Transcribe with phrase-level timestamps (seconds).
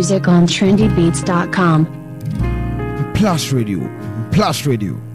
[0.00, 1.84] Music on trendybeats.com.
[3.12, 3.80] Plus Radio,
[4.32, 5.09] Plus Radio.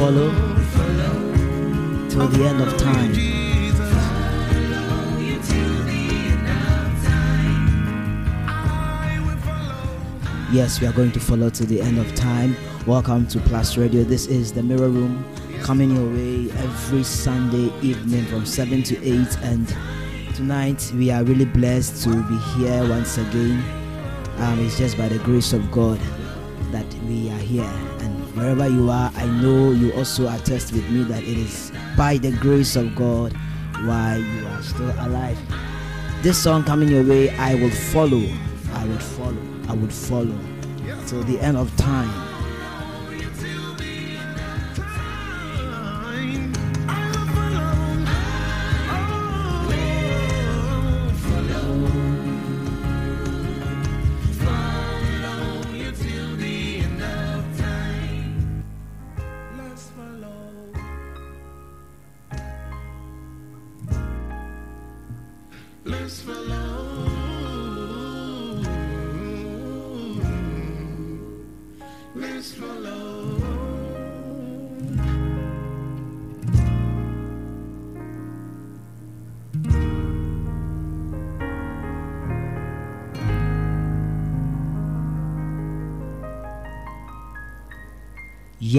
[0.06, 0.30] follow
[2.08, 3.12] till the end of time.
[3.12, 3.24] Till.
[10.52, 12.56] Yes, we are going to follow to the end of time.
[12.86, 14.04] Welcome to Plus Radio.
[14.04, 15.24] This is the Mirror Room
[15.62, 19.38] coming your way every Sunday evening from 7 to 8.
[19.42, 19.66] And
[20.36, 23.58] tonight we are really blessed to be here once again.
[24.36, 25.98] Um, it's just by the grace of God
[26.70, 27.95] that we are here.
[28.36, 32.32] Wherever you are, I know you also attest with me that it is by the
[32.32, 33.32] grace of God
[33.86, 35.38] why you are still alive.
[36.20, 38.22] This song coming your way, I will follow.
[38.74, 39.42] I will follow.
[39.68, 40.38] I will follow
[41.06, 42.25] till the end of time.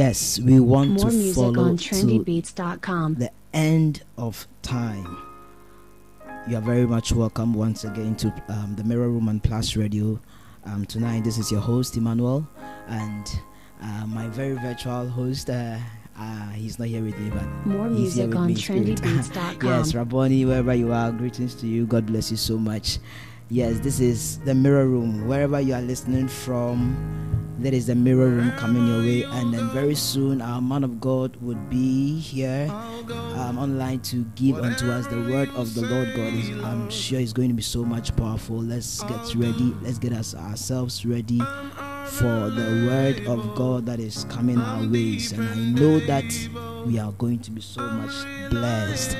[0.07, 3.15] Yes, we want More to music follow on to trendybeats.com.
[3.15, 5.17] the end of time.
[6.47, 10.17] You are very much welcome once again to um, the Mirror Room and Plus Radio.
[10.63, 12.47] Um, tonight, this is your host Emmanuel,
[12.87, 13.41] and
[13.81, 15.49] uh, my very virtual host.
[15.49, 15.77] Uh,
[16.17, 19.57] uh, he's not here with me, but More he's here music with on me trendybeats.com.
[19.69, 21.85] yes, Rabboni, wherever you are, greetings to you.
[21.85, 22.99] God bless you so much.
[23.49, 25.25] Yes, this is the Mirror Room.
[25.25, 29.23] Wherever you are listening from, that is the Mirror Room coming your way.
[29.23, 34.57] And then very soon, our man of God would be here um, online to give
[34.57, 36.33] unto us the word of the Lord God.
[36.33, 38.57] Is I'm sure it's going to be so much powerful.
[38.57, 39.73] Let's get ready.
[39.81, 45.31] Let's get us ourselves ready for the word of God that is coming our ways.
[45.31, 46.25] And I know that
[46.85, 49.15] we are going to be so much blessed.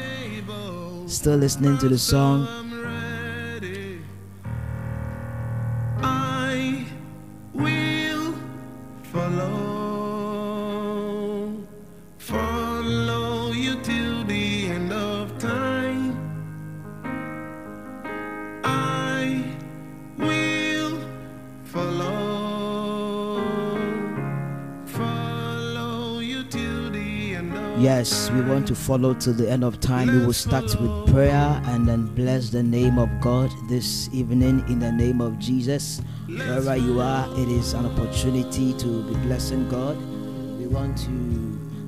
[1.05, 2.66] Still listening to the song.
[28.37, 30.07] We want to follow till the end of time.
[30.07, 34.77] We will start with prayer and then bless the name of God this evening in
[34.77, 36.01] the name of Jesus.
[36.27, 39.97] Wherever you are, it is an opportunity to be blessing God.
[40.59, 41.09] We want to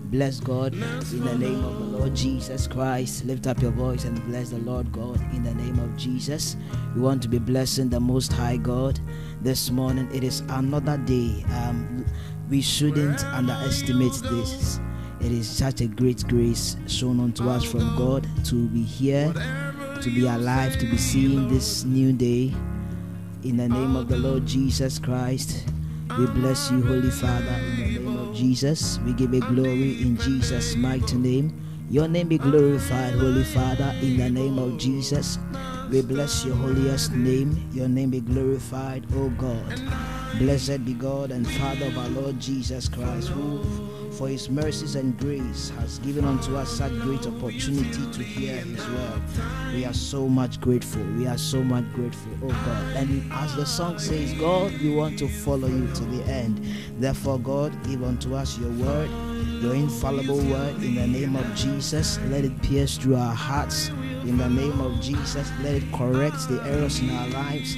[0.10, 3.25] bless God in the name of the Lord Jesus Christ.
[3.25, 6.57] Lift up your voice and bless the Lord God in the name of Jesus.
[6.96, 9.00] We want to be blessing the Most High God
[9.42, 10.10] this morning.
[10.12, 11.46] It is another day.
[11.54, 12.04] Um,
[12.50, 14.80] we shouldn't underestimate this.
[15.21, 19.33] It is such a great grace shown unto us from God to be here,
[20.01, 22.54] to be alive, to be seeing this new day.
[23.44, 25.66] In the name of the Lord Jesus Christ,
[26.18, 29.00] we bless you, Holy Father, in the name of Jesus.
[29.06, 31.54] We give you glory in Jesus' mighty name.
[31.89, 35.38] Your name be glorified, Holy Father, in the name of Jesus.
[35.89, 37.68] We bless your holiest name.
[37.74, 39.81] Your name be glorified, O God.
[40.38, 43.88] Blessed be God and Father of our Lord Jesus Christ, who
[44.19, 48.86] for his mercies and grace has given unto us such great opportunity to hear his
[48.89, 49.22] word.
[49.74, 51.01] We are so much grateful.
[51.17, 52.98] We are so much grateful, oh God.
[52.98, 56.60] And as the song says, God, we want to follow you to the end.
[56.98, 59.10] Therefore, God, give unto us your word,
[59.63, 62.20] your infallible word in the name of Jesus.
[62.25, 65.50] Let it pierce through our hearts in the name of Jesus.
[65.62, 67.77] Let it correct the errors in our lives.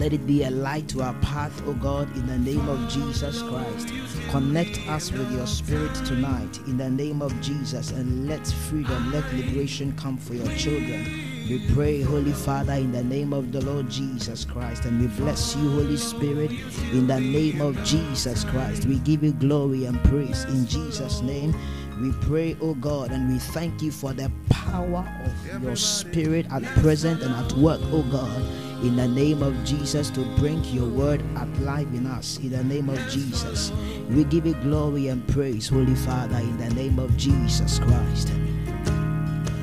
[0.00, 3.42] Let it be a light to our path, O God, in the name of Jesus
[3.42, 3.92] Christ.
[4.30, 9.30] Connect us with your spirit tonight, in the name of Jesus, and let freedom, let
[9.34, 11.04] liberation come for your children.
[11.50, 15.54] We pray, Holy Father, in the name of the Lord Jesus Christ, and we bless
[15.54, 16.52] you, Holy Spirit,
[16.92, 18.86] in the name of Jesus Christ.
[18.86, 21.54] We give you glory and praise in Jesus' name.
[22.00, 26.62] We pray, oh God, and we thank you for the power of your spirit at
[26.80, 28.42] present and at work, oh God,
[28.82, 32.64] in the name of Jesus to bring your word at life in us, in the
[32.64, 33.72] name of Jesus.
[34.08, 38.32] We give you glory and praise, Holy Father, in the name of Jesus Christ.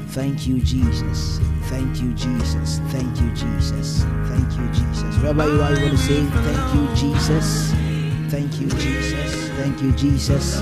[0.10, 1.40] Thank you, Jesus.
[1.64, 2.80] Thank you, Jesus.
[2.90, 4.04] Thank you, Jesus.
[4.04, 5.18] Thank you, Jesus.
[5.18, 7.72] Wherever you are, to say, Thank you, Jesus.
[8.30, 9.50] Thank you, Jesus.
[9.50, 10.62] Thank you, Jesus.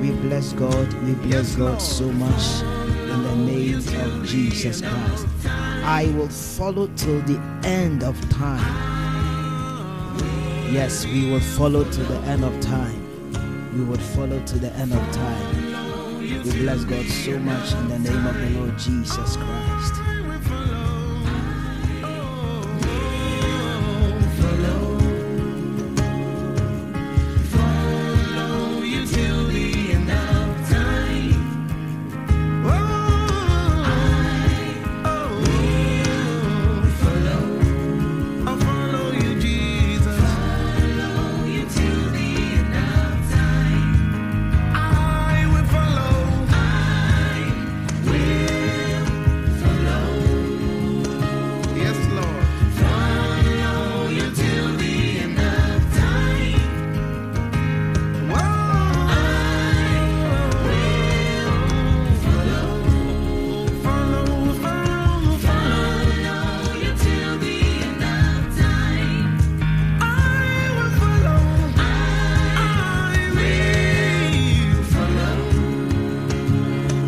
[0.00, 0.92] We bless God.
[1.04, 2.62] We bless God so much
[3.10, 5.71] in the name of Jesus Christ.
[5.84, 8.92] I will follow till the end of time.
[10.72, 13.02] Yes, we will follow to the end of time.
[13.76, 16.22] We will follow to the end of time.
[16.44, 20.01] We bless God so much in the name of the Lord Jesus Christ.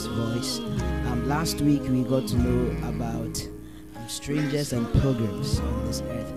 [0.00, 0.58] His voice.
[1.08, 3.46] Um, last week we got to know about
[3.96, 6.32] um, strangers and pilgrims on this earth,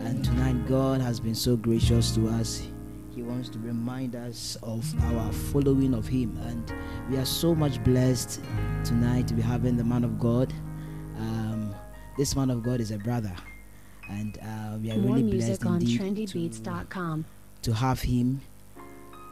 [0.00, 2.66] and tonight God has been so gracious to us.
[3.14, 6.74] He wants to remind us of our following of Him, and
[7.08, 8.40] we are so much blessed
[8.82, 10.52] tonight to be having the man of God.
[11.16, 11.72] Um,
[12.18, 13.36] this man of God is a brother,
[14.10, 17.24] and uh, we are More really music blessed on indeed to,
[17.62, 18.40] to have him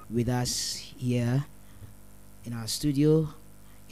[0.09, 1.47] with us here
[2.45, 3.27] in our studio.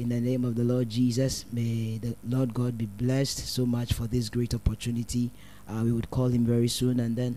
[0.00, 3.92] In the name of the Lord Jesus, may the Lord God be blessed so much
[3.92, 5.30] for this great opportunity.
[5.68, 7.36] Uh, we would call him very soon, and then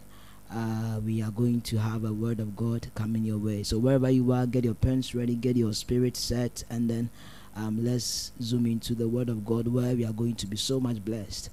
[0.50, 3.64] uh, we are going to have a word of God coming your way.
[3.64, 7.10] So wherever you are, get your pens ready, get your spirit set, and then
[7.58, 10.80] um, let's zoom into the word of God where we are going to be so
[10.80, 11.50] much blessed.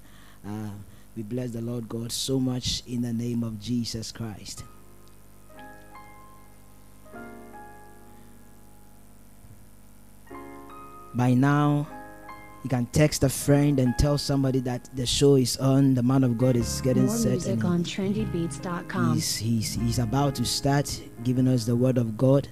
[0.46, 0.70] Uh,
[1.16, 4.62] we bless the Lord God so much in the name of Jesus Christ.
[11.14, 11.86] By now,
[12.62, 16.24] you can text a friend and tell somebody that the show is on, the man
[16.24, 17.30] of God is getting More set.
[17.32, 19.14] music on trendybeats.com.
[19.14, 22.48] He's, he's, he's about to start giving us the word of God.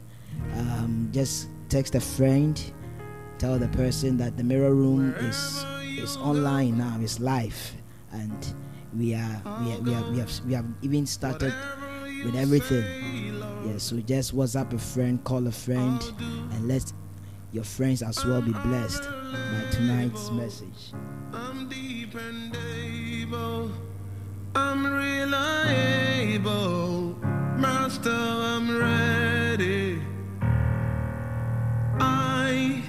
[0.57, 2.61] Um, just text a friend,
[3.39, 5.65] tell the person that the mirror room is
[5.99, 7.73] is online now, it's live,
[8.13, 8.55] and
[8.97, 11.53] we are we are, we are, we have we have even started
[12.25, 12.85] with everything.
[13.67, 16.93] Yeah, so just WhatsApp a friend, call a friend, and let
[17.53, 20.93] your friends as well be blessed by tonight's message.
[21.33, 23.71] I'm dependable.
[24.55, 26.49] I'm reliable.
[27.57, 30.03] Master, I'm ready.
[32.01, 32.83] I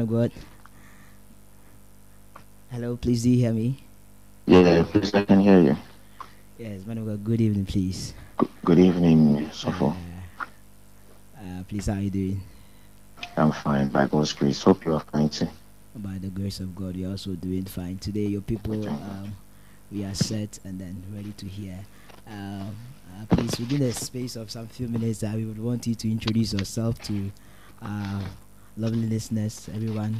[0.00, 0.32] man of God.
[2.70, 2.96] Hello.
[2.96, 3.76] Please, do you hear me?
[4.46, 5.76] Yeah, please, I can hear you.
[6.58, 7.24] Yes, man of God.
[7.24, 8.14] Good evening, please.
[8.40, 9.94] G- Good evening, Sofo.
[11.36, 12.40] Uh, please, how are you doing?
[13.36, 14.62] I'm fine, by God's grace.
[14.62, 15.48] Hope you are fine too.
[15.96, 17.98] By the grace of God, you're also doing fine.
[17.98, 19.36] Today, your people, um,
[19.92, 21.78] we are set and then ready to hear.
[22.26, 22.74] Um,
[23.12, 26.10] uh, please, within the space of some few minutes, uh, we would want you to
[26.10, 27.30] introduce yourself to
[27.82, 28.20] uh,
[28.80, 30.16] lovely listeners, everyone,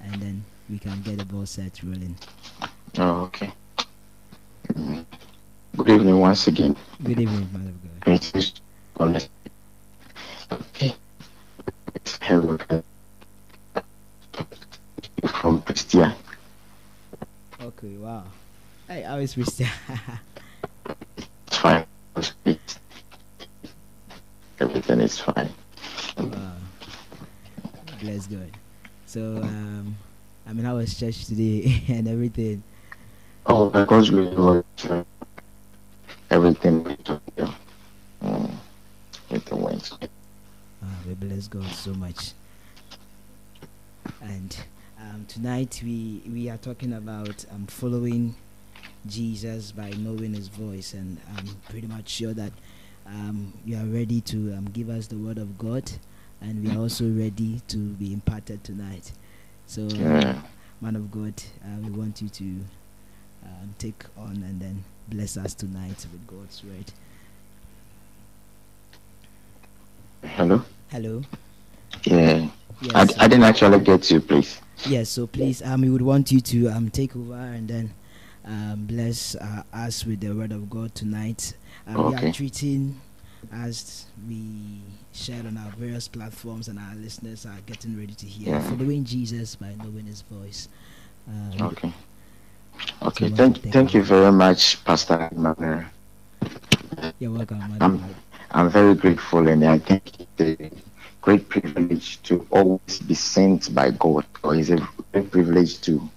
[0.00, 2.14] and then we can get the ball set rolling.
[2.98, 3.52] Oh, okay.
[5.76, 6.76] Good evening once again.
[7.02, 8.00] Good evening, of God.
[8.00, 8.54] Greetings.
[10.52, 10.94] Okay.
[12.22, 12.58] Hello.
[15.26, 16.14] From Prestea.
[17.60, 18.22] Okay, wow.
[18.86, 19.68] Hey, I was Christian.
[21.48, 21.86] It's fine.
[24.60, 25.50] Everything is fine.
[26.18, 26.59] wow.
[28.00, 28.50] Bless God.
[29.06, 29.96] So, um,
[30.46, 32.62] I mean, how was church today and everything?
[33.46, 35.04] Oh, grace, Lord, uh,
[36.30, 37.54] everything went well.
[38.22, 38.50] Mm.
[39.30, 40.10] Everything went well.
[40.82, 42.32] Uh, we bless God so much.
[44.22, 44.56] And
[44.98, 48.34] um, tonight we we are talking about um, following
[49.06, 52.52] Jesus by knowing His voice, and I'm pretty much sure that
[53.06, 55.90] um, you are ready to um, give us the word of God,
[56.40, 59.12] and we are also ready to be imparted tonight.
[59.66, 60.40] So, Yeah.
[60.80, 62.44] man of God, uh, we want you to
[63.44, 66.92] um, take on and then bless us tonight with God's word.
[70.24, 70.62] Hello?
[70.90, 71.22] Hello.
[72.04, 72.48] Yeah.
[72.82, 72.94] Yes.
[73.18, 74.60] I, I didn't actually get you, please.
[74.86, 77.92] Yes, so please, um, we would want you to um take over and then
[78.46, 81.54] um bless uh, us with the word of God tonight.
[81.86, 82.98] Um, We are treating
[83.52, 84.42] as we
[85.12, 88.62] shared on our various platforms, and our listeners are getting ready to hear, Yeah.
[88.70, 90.68] following Jesus by knowing His voice.
[91.28, 91.92] Um, Okay.
[93.02, 93.28] Okay.
[93.28, 93.38] much.
[93.38, 94.02] Thank Thank thank you.
[94.02, 95.84] very much, Pastor Emmanuel.
[97.18, 97.60] You're welcome.
[97.80, 98.02] Um,
[98.50, 100.70] I'm very grateful and I thank you.
[101.22, 104.76] great privilege to always be sent by God, or it's a
[105.12, 106.08] great privilege to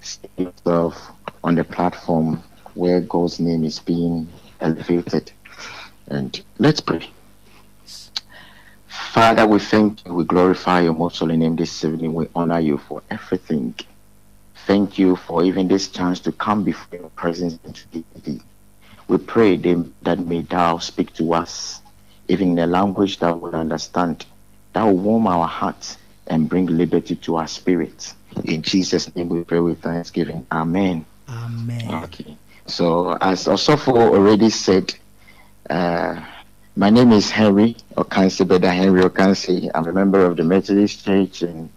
[0.00, 1.10] see yourself
[1.42, 2.42] on the platform
[2.74, 4.28] where God's name is being
[4.60, 5.32] elevated.
[6.08, 7.10] And let's pray.
[8.86, 12.14] Father, we thank you, we glorify your most holy name this evening.
[12.14, 13.74] We honor you for everything.
[14.66, 18.40] Thank you for even this chance to come before your presence and to give thee.
[19.08, 21.80] We pray that may thou speak to us,
[22.28, 24.26] even in a language that we understand,
[24.72, 25.96] that will warm our hearts
[26.26, 28.14] and bring liberty to our spirits.
[28.44, 30.46] In Jesus' name we pray with thanksgiving.
[30.50, 31.06] Amen.
[31.28, 32.04] Amen.
[32.04, 32.36] Okay.
[32.66, 34.94] So as Osofo already said,
[35.70, 36.24] uh,
[36.76, 39.70] my name is Henry Okansi, Beda Henry Okansi.
[39.74, 41.70] I'm a member of the Methodist Church and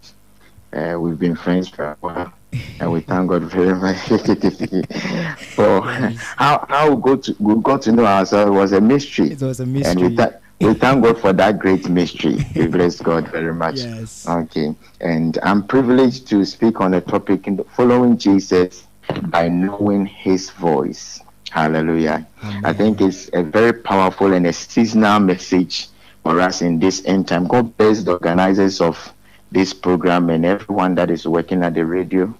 [0.74, 2.34] uh, we've been friends for a while.
[2.80, 3.98] And we thank God very much
[5.56, 9.32] for how, how we, got to, we got to know ourselves was a mystery.
[9.32, 10.16] It was a And we, mystery.
[10.16, 12.44] tha- we thank God for that great mystery.
[12.56, 13.76] We bless God very much.
[13.78, 14.26] Yes.
[14.28, 14.76] Okay.
[15.02, 18.86] And I'm privileged to speak on a topic in the following Jesus
[19.24, 21.22] by knowing his voice.
[21.50, 22.28] Hallelujah.
[22.64, 25.88] I think it's a very powerful and a seasonal message
[26.24, 27.48] for us in this end time.
[27.48, 29.14] God bless the organizers of
[29.52, 32.34] this program and everyone that is working at the radio.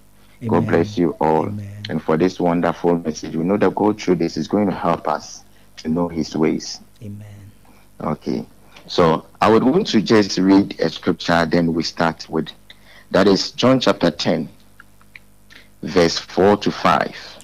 [0.48, 1.48] God bless you all.
[1.48, 1.84] Amen.
[1.90, 5.08] And for this wonderful message, we know that God through this is going to help
[5.08, 5.44] us
[5.78, 6.80] to know his ways.
[7.02, 7.52] Amen.
[8.02, 8.46] Okay.
[8.86, 12.50] So I would want to just read a scripture, then we start with
[13.12, 14.48] that is John chapter 10,
[15.82, 17.39] verse 4 to 5.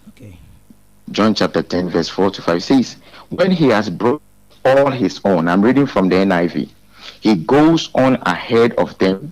[1.16, 2.98] John chapter 10, verse 4 to 5 says,
[3.30, 4.22] When he has brought
[4.66, 6.68] all his own, I'm reading from the NIV,
[7.22, 9.32] he goes on ahead of them,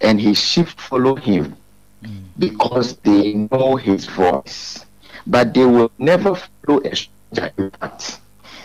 [0.00, 1.56] and his sheep follow him
[2.40, 4.84] because they know his voice.
[5.24, 7.52] But they will never follow a stranger.
[7.56, 7.70] In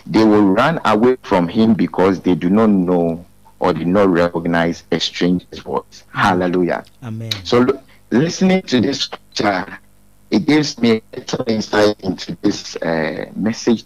[0.06, 3.24] they will run away from him because they do not know
[3.60, 6.02] or do not recognize a stranger's voice.
[6.12, 6.84] Hallelujah.
[7.04, 7.30] Amen.
[7.44, 9.78] So, listening to this scripture,
[10.30, 13.84] it gives me little insight into this uh, message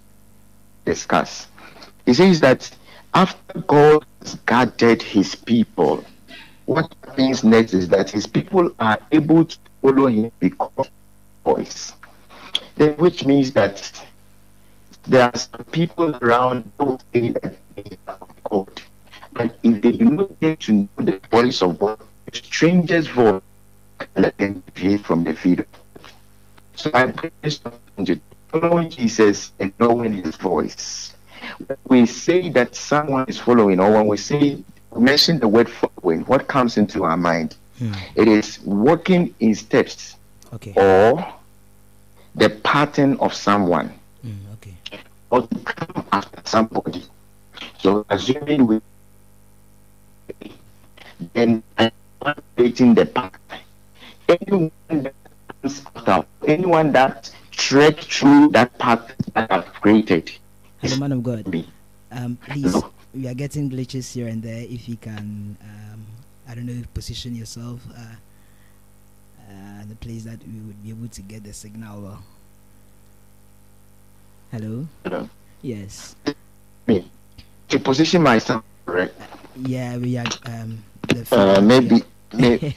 [0.84, 1.46] discuss.
[2.06, 2.70] It says that
[3.14, 6.04] after God has guarded his people,
[6.66, 10.92] what happens next is that his people are able to follow him because of his
[11.44, 11.92] voice.
[12.76, 13.92] Then, which means that
[15.06, 18.18] there are some people around who say that they are
[18.50, 18.82] God.
[19.32, 22.00] But if they do not get to know the voice of God,
[22.32, 23.42] a stranger's voice,
[24.14, 25.81] them hear from the feet of.
[26.74, 31.14] So I to following Jesus and knowing his voice.
[31.66, 34.62] When we say that someone is following, or when we say
[34.96, 37.56] mention the word following, what comes into our mind?
[37.78, 37.92] Hmm.
[38.14, 40.16] It is walking in steps
[40.52, 40.74] Okay.
[40.76, 41.26] or
[42.34, 43.92] the pattern of someone
[44.24, 44.74] Mm, okay.
[45.30, 47.02] or to come after somebody.
[47.80, 48.80] So assuming we
[51.34, 51.90] then I'm
[52.56, 53.32] creating the path.
[54.28, 55.14] Anyone that
[55.64, 60.30] after, anyone that trek through that path that I've created
[60.80, 61.46] Hello, man of God.
[61.46, 61.68] me.
[62.10, 62.74] Um, please,
[63.14, 64.62] we are getting glitches here and there.
[64.68, 66.04] If you can, um,
[66.48, 68.16] I don't know, position yourself uh,
[69.48, 72.22] uh, the place that we would be able to get the signal well.
[74.50, 74.86] Hello.
[75.04, 75.28] Hello.
[75.62, 76.16] Yes.
[76.86, 77.08] Me.
[77.68, 79.14] To position myself correct.
[79.56, 80.26] Yeah, we are.
[80.46, 82.02] Um, the Uh, maybe
[82.34, 82.74] maybe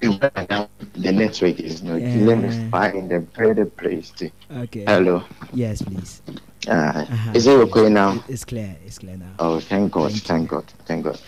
[0.00, 2.00] the network is not.
[2.00, 2.34] Let Yeah.
[2.36, 4.30] me find a better place to.
[4.64, 4.84] okay.
[4.86, 5.22] Hello.
[5.52, 6.22] Yes, please.
[6.66, 7.30] Uh, Uh-huh.
[7.34, 8.22] Is it okay now?
[8.28, 8.74] It's clear.
[8.86, 9.32] It's clear now.
[9.38, 11.18] Oh, thank God, Thank thank, God, thank God.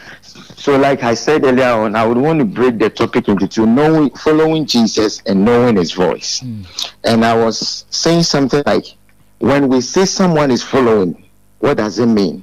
[0.57, 3.67] So, like I said earlier on, I would want to break the topic into two:
[3.67, 6.41] knowing, following Jesus, and knowing His voice.
[6.41, 6.65] Mm.
[7.05, 8.87] And I was saying something like,
[9.39, 11.23] when we say someone is following,
[11.59, 12.43] what does it mean?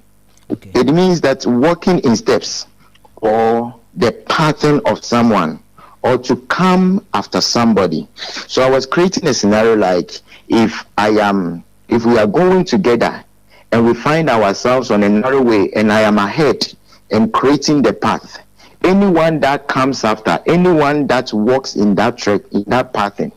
[0.52, 0.72] Okay.
[0.76, 2.68] It means that walking in steps,
[3.16, 5.60] or the pattern of someone,
[6.04, 8.08] or to come after somebody.
[8.16, 10.12] So I was creating a scenario like,
[10.48, 13.24] if I am, if we are going together
[13.72, 16.74] and we find ourselves on a narrow way and I am ahead
[17.12, 18.40] and creating the path.
[18.84, 23.32] Anyone that comes after, anyone that walks in that track, in that pattern,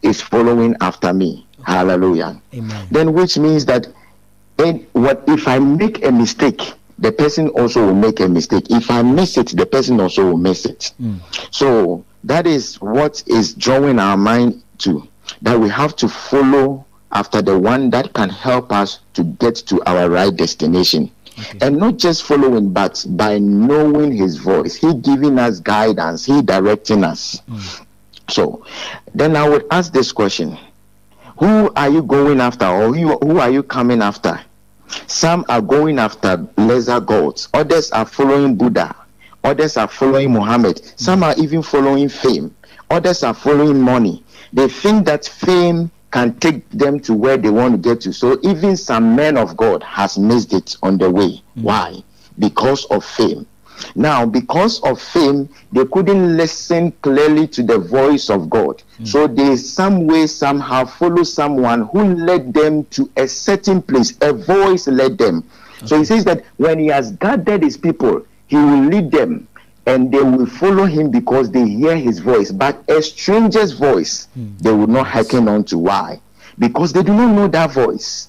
[0.00, 1.46] is following after me.
[1.64, 2.40] Hallelujah.
[2.54, 2.88] Amen.
[2.90, 3.88] Then, which means that
[4.58, 8.70] and what if I make a mistake, the person also will make a mistake.
[8.70, 10.92] If I miss it, the person also will miss it.
[11.00, 11.20] Mm.
[11.50, 15.06] So that is what is drawing our mind to
[15.42, 19.82] that we have to follow after the one that can help us to get to
[19.84, 21.10] our right destination.
[21.38, 21.58] Okay.
[21.60, 27.04] And not just following, but by knowing his voice, he giving us guidance, he directing
[27.04, 27.42] us.
[28.28, 28.64] So
[29.14, 30.56] then I would ask this question
[31.38, 34.40] Who are you going after, or who, who are you coming after?
[35.06, 38.94] Some are going after lesser gods, others are following Buddha,
[39.44, 42.54] others are following Muhammad, some are even following fame,
[42.90, 44.24] others are following money.
[44.52, 48.12] They think that fame can take them to where they want to get to.
[48.12, 51.42] So even some men of God has missed it on the way.
[51.54, 51.62] Hmm.
[51.62, 52.02] Why?
[52.38, 53.46] Because of fame.
[53.94, 58.82] Now, because of fame, they couldn't listen clearly to the voice of God.
[58.98, 59.04] Hmm.
[59.04, 64.16] So they some way, somehow follow someone who led them to a certain place.
[64.20, 65.44] A voice led them.
[65.84, 69.46] So he says that when he has gathered his people, he will lead them
[69.86, 72.50] and they will follow him because they hear his voice.
[72.50, 74.56] But a stranger's voice, hmm.
[74.58, 75.78] they will not hearken on to.
[75.78, 76.20] Why?
[76.58, 78.28] Because they do not know that voice.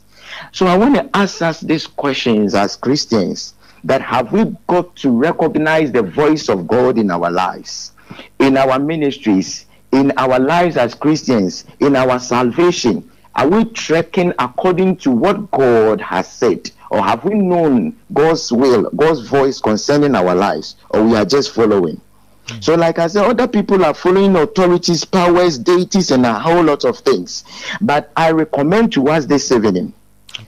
[0.51, 5.11] So I want to ask us these questions as Christians that have we got to
[5.11, 7.93] recognize the voice of God in our lives,
[8.39, 13.09] in our ministries, in our lives as Christians, in our salvation?
[13.35, 16.71] Are we trekking according to what God has said?
[16.89, 20.75] Or have we known God's will, God's voice concerning our lives?
[20.89, 22.01] Or we are just following?
[22.49, 22.61] Hmm.
[22.61, 26.85] So, like I said, other people are following authorities, powers, deities, and a whole lot
[26.85, 27.43] of things.
[27.81, 29.93] But I recommend to us this evening,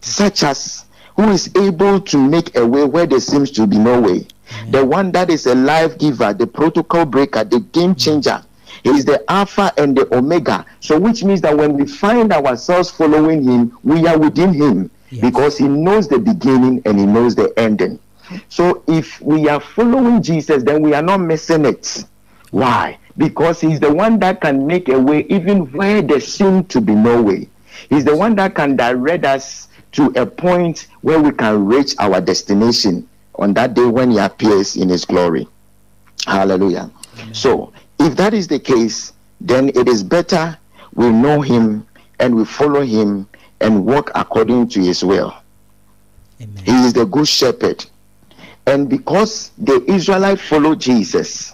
[0.02, 0.86] such as
[1.20, 4.26] who is able to make a way where there seems to be no way.
[4.70, 8.42] The one that is a life giver, the protocol breaker, the game changer.
[8.84, 10.66] He is the Alpha and the Omega.
[10.80, 15.22] So, which means that when we find ourselves following Him, we are within Him Yes.
[15.22, 18.00] because He knows the beginning and He knows the ending.
[18.48, 22.06] So, if we are following Jesus, then we are not missing it.
[22.52, 22.98] Why?
[23.18, 26.96] Because He's the one that can make a way even where there seems to be
[26.96, 27.50] no way.
[27.90, 32.22] He's the one that can direct us to a point where we can reach our
[32.22, 35.48] destination on that day when He appears in His glory.
[36.26, 36.92] Hallelujah.
[37.32, 40.58] So, if that is the case, then it is better
[40.94, 41.88] we know Him
[42.20, 43.28] and we follow Him
[43.62, 45.34] and walk according to His will.
[46.42, 46.64] Amen.
[46.66, 47.86] He is the good shepherd.
[48.66, 51.54] And because the Israelites followed Jesus,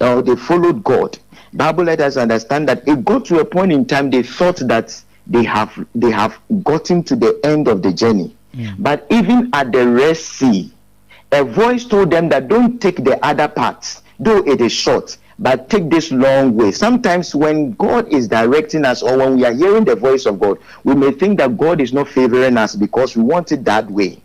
[0.00, 1.18] or they followed God,
[1.52, 5.00] Bible let us understand that it got to a point in time they thought that
[5.30, 8.36] they have they have gotten to the end of the journey.
[8.78, 10.72] But even at the Red Sea,
[11.32, 15.70] a voice told them that don't take the other path, though it is short, but
[15.70, 16.72] take this long way.
[16.72, 20.58] Sometimes when God is directing us or when we are hearing the voice of God,
[20.82, 24.20] we may think that God is not favoring us because we want it that way.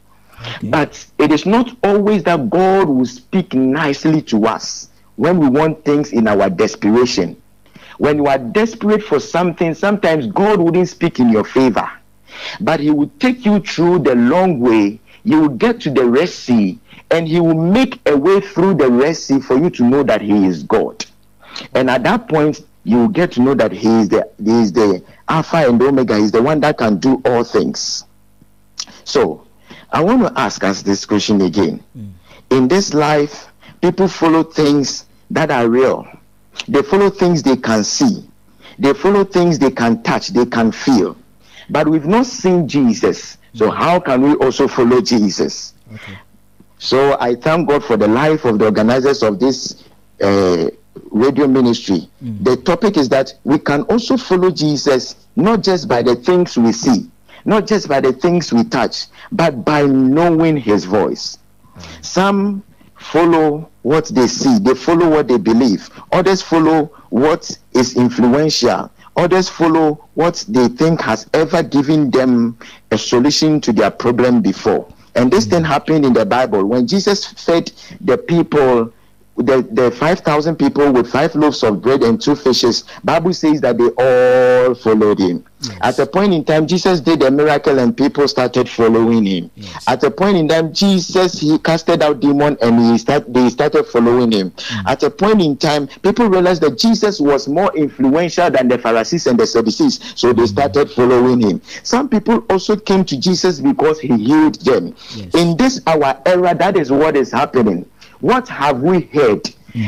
[0.64, 5.86] But it is not always that God will speak nicely to us when we want
[5.86, 7.40] things in our desperation.
[7.98, 11.90] When you are desperate for something, sometimes God wouldn't speak in your favor,
[12.60, 15.00] but He will take you through the long way.
[15.24, 16.80] You will get to the Red Sea,
[17.12, 20.22] and He will make a way through the Red Sea for you to know that
[20.22, 21.06] He is God.
[21.74, 24.72] And at that point, you will get to know that He is the He is
[24.74, 26.18] the Alpha and Omega.
[26.18, 28.06] He's the one that can do all things.
[29.04, 29.46] So,
[29.92, 31.84] I want to ask us this question again.
[31.94, 32.10] Hmm.
[32.50, 33.48] In this life,
[33.82, 36.06] people follow things that are real.
[36.68, 38.28] They follow things they can see.
[38.78, 41.18] They follow things they can touch, they can feel.
[41.70, 43.38] But we've not seen Jesus.
[43.54, 43.76] So mm.
[43.76, 45.74] how can we also follow Jesus?
[45.94, 46.18] Okay.
[46.78, 49.84] So I thank God for the life of the organizers of this
[50.22, 50.70] uh,
[51.12, 52.10] radio ministry.
[52.24, 52.44] Mm.
[52.44, 56.72] The topic is that we can also follow Jesus not just by the things we
[56.72, 57.10] see,
[57.46, 61.38] not just by the things we touch, but by knowing his voice.
[61.78, 62.06] Mm.
[62.06, 62.64] Some
[62.98, 65.90] follow what they see, they follow what they believe.
[66.12, 68.92] Others follow what is influential.
[69.18, 72.58] Others follow what they think has ever given them
[72.92, 74.88] a solution to their problem before.
[75.16, 75.68] And this thing mm.
[75.68, 78.92] happened in the Bible when Jesus fed the people
[79.38, 83.78] the, the 5,000 people with five loaves of bread and two fishes, Bible says that
[83.78, 85.46] they all followed him.
[85.82, 89.52] At a point in time, Jesus did a miracle and people started following him.
[89.56, 89.84] Yes.
[89.88, 93.86] At a point in time, Jesus he casted out demon and he start, they started
[93.86, 94.52] following him.
[94.52, 94.88] Mm.
[94.88, 99.28] At a point in time, people realized that Jesus was more influential than the Pharisees
[99.28, 100.48] and the Sadducees, so they mm.
[100.48, 101.62] started following him.
[101.84, 104.96] Some people also came to Jesus because he healed them.
[105.16, 105.34] Yes.
[105.34, 107.90] In this our era, that is what is happening.
[108.26, 109.48] What have we heard?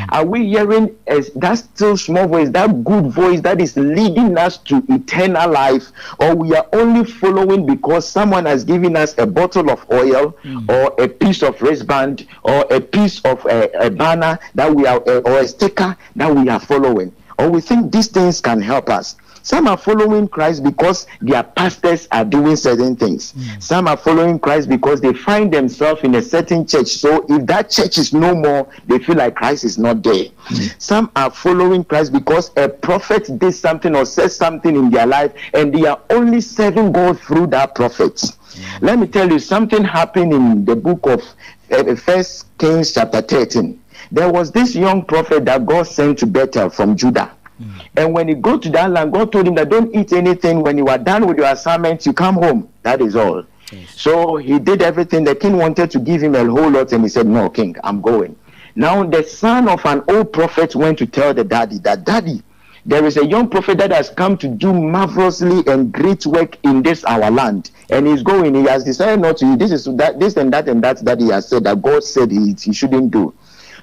[0.09, 4.59] Are we hearing as that still small voice, that good voice that is leading us
[4.69, 5.85] to eternal life,
[6.19, 10.69] or we are only following because someone has given us a bottle of oil, mm.
[10.69, 15.01] or a piece of wristband, or a piece of a, a banner that we are,
[15.07, 18.87] eh, or a sticker that we are following, or we think these things can help
[18.91, 19.15] us.
[19.47, 23.31] Some are following Christ because their pastors are doing certain things.
[23.31, 23.59] Hmm.
[23.61, 26.89] Some are following Christ because they find themselves in a certain church.
[26.89, 30.25] So if that church is no more, they feel like Christ is not there.
[30.47, 30.65] Hmm.
[30.79, 35.31] Some are following Christ because a prophet did something or said something in their life
[35.53, 38.19] and they are only serving God through that prophet.
[38.19, 38.85] Hmm.
[38.85, 41.23] Let me tell you something happened in the book of
[41.71, 43.79] uh, First Kings chapter 13.
[44.11, 47.31] there was this young prophet that God sent to Bethel from Judah.
[47.61, 47.87] Mm.
[47.95, 50.61] And when he go to that land, God told him that don't eat anything.
[50.61, 52.69] When you are done with your assignment, you come home.
[52.83, 53.43] That is all.
[53.89, 55.23] So he did everything.
[55.23, 58.01] The king wanted to give him a whole lot, and he said, No, king, I'm
[58.01, 58.37] going.
[58.75, 62.43] Now the son of an old prophet went to tell the daddy that, Daddy,
[62.85, 66.83] there is a young prophet that has come to do marvelously and great work in
[66.83, 67.71] this our land.
[67.89, 69.57] And he's going, he has decided not to.
[69.57, 72.31] This is that this and that and that that he has said that God said
[72.31, 73.33] he, he shouldn't do.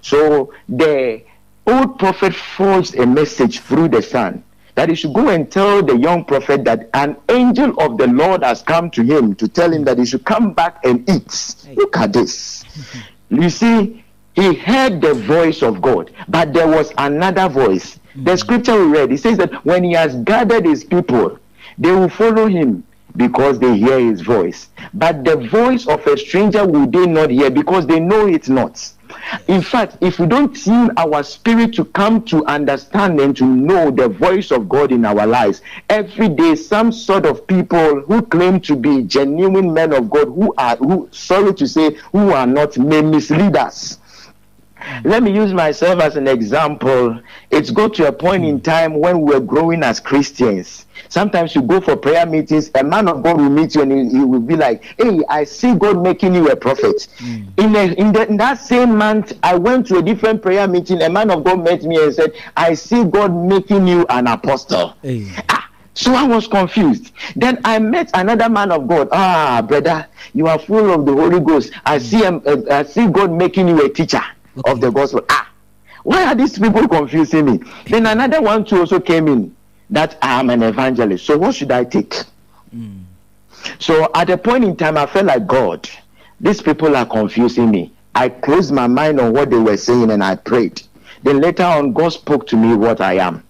[0.00, 1.22] So the
[1.66, 4.42] old prophet forged a message through the son
[4.74, 8.42] that he should go and tell the young prophet that an angel of the Lord
[8.42, 11.54] has come to him to tell him that he should come back and eat.
[11.74, 12.64] Look at this.
[13.30, 17.98] You see, he heard the voice of God, but there was another voice.
[18.14, 18.38] The mm.
[18.38, 21.38] scripture we read, it says that when he has gathered his people,
[21.78, 22.84] they will follow him
[23.16, 24.68] because they hear his voice.
[24.92, 28.92] But the voice of a stranger will they not hear because they know it not.
[29.48, 33.90] In fact, if we don't tune our spirit to come to understand and to know
[33.90, 38.60] the voice of God in our lives, every day some sort of people who claim
[38.60, 42.76] to be genuine men of God who are who sorry to say who are not
[42.78, 43.98] may mislead us.
[45.04, 47.20] Let me use myself as an example.
[47.50, 50.86] It's got to a point in time when we were growing as Christians.
[51.08, 54.18] Sometimes you go for prayer meetings, a man of God will meet you and he,
[54.18, 57.08] he will be like, Hey, I see God making you a prophet.
[57.20, 61.02] In, a, in, the, in that same month, I went to a different prayer meeting.
[61.02, 64.96] A man of God met me and said, I see God making you an apostle.
[65.02, 65.30] Hey.
[65.48, 67.12] Ah, so I was confused.
[67.36, 69.08] Then I met another man of God.
[69.12, 71.72] Ah, brother, you are full of the Holy Ghost.
[71.84, 74.22] I see him, uh, I see God making you a teacher
[74.64, 75.24] of the gospel.
[75.28, 75.50] Ah,
[76.02, 77.60] why are these people confusing me?
[77.86, 79.54] Then another one too also came in
[79.90, 81.26] that I am an evangelist.
[81.26, 82.14] So what should I take?
[83.78, 85.88] So at a point in time, I felt like God,
[86.40, 87.92] these people are confusing me.
[88.14, 90.82] I closed my mind on what they were saying and I prayed.
[91.22, 93.42] Then later on, God spoke to me what I am.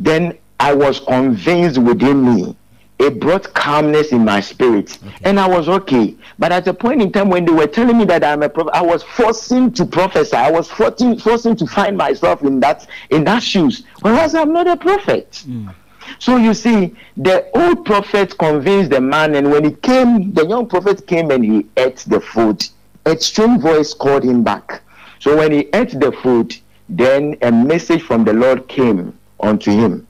[0.00, 2.56] Then I was convinced within me.
[2.98, 6.16] It brought calmness in my spirit, and I was okay.
[6.36, 8.74] But at a point in time when they were telling me that I'm a prophet,
[8.74, 10.36] I was forcing to prophesy.
[10.36, 14.66] I was forcing, forcing to find myself in that in that shoes, whereas I'm not
[14.66, 15.44] a prophet.
[15.44, 15.68] Hmm.
[16.18, 20.66] So you see, the old prophet convinced the man, and when he came, the young
[20.66, 22.66] prophet came and he ate the food.
[23.06, 24.82] A strange voice called him back.
[25.20, 26.56] So when he ate the food,
[26.88, 30.07] then a message from the Lord came unto him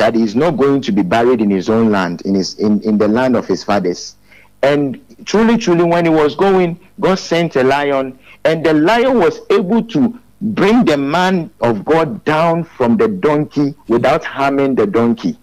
[0.00, 2.80] that he is not going to be buried in his own land, in his in,
[2.80, 4.16] in the land of his fathers.
[4.62, 9.40] And truly, truly, when he was going, God sent a lion, and the lion was
[9.50, 15.36] able to bring the man of God down from the donkey without harming the donkey.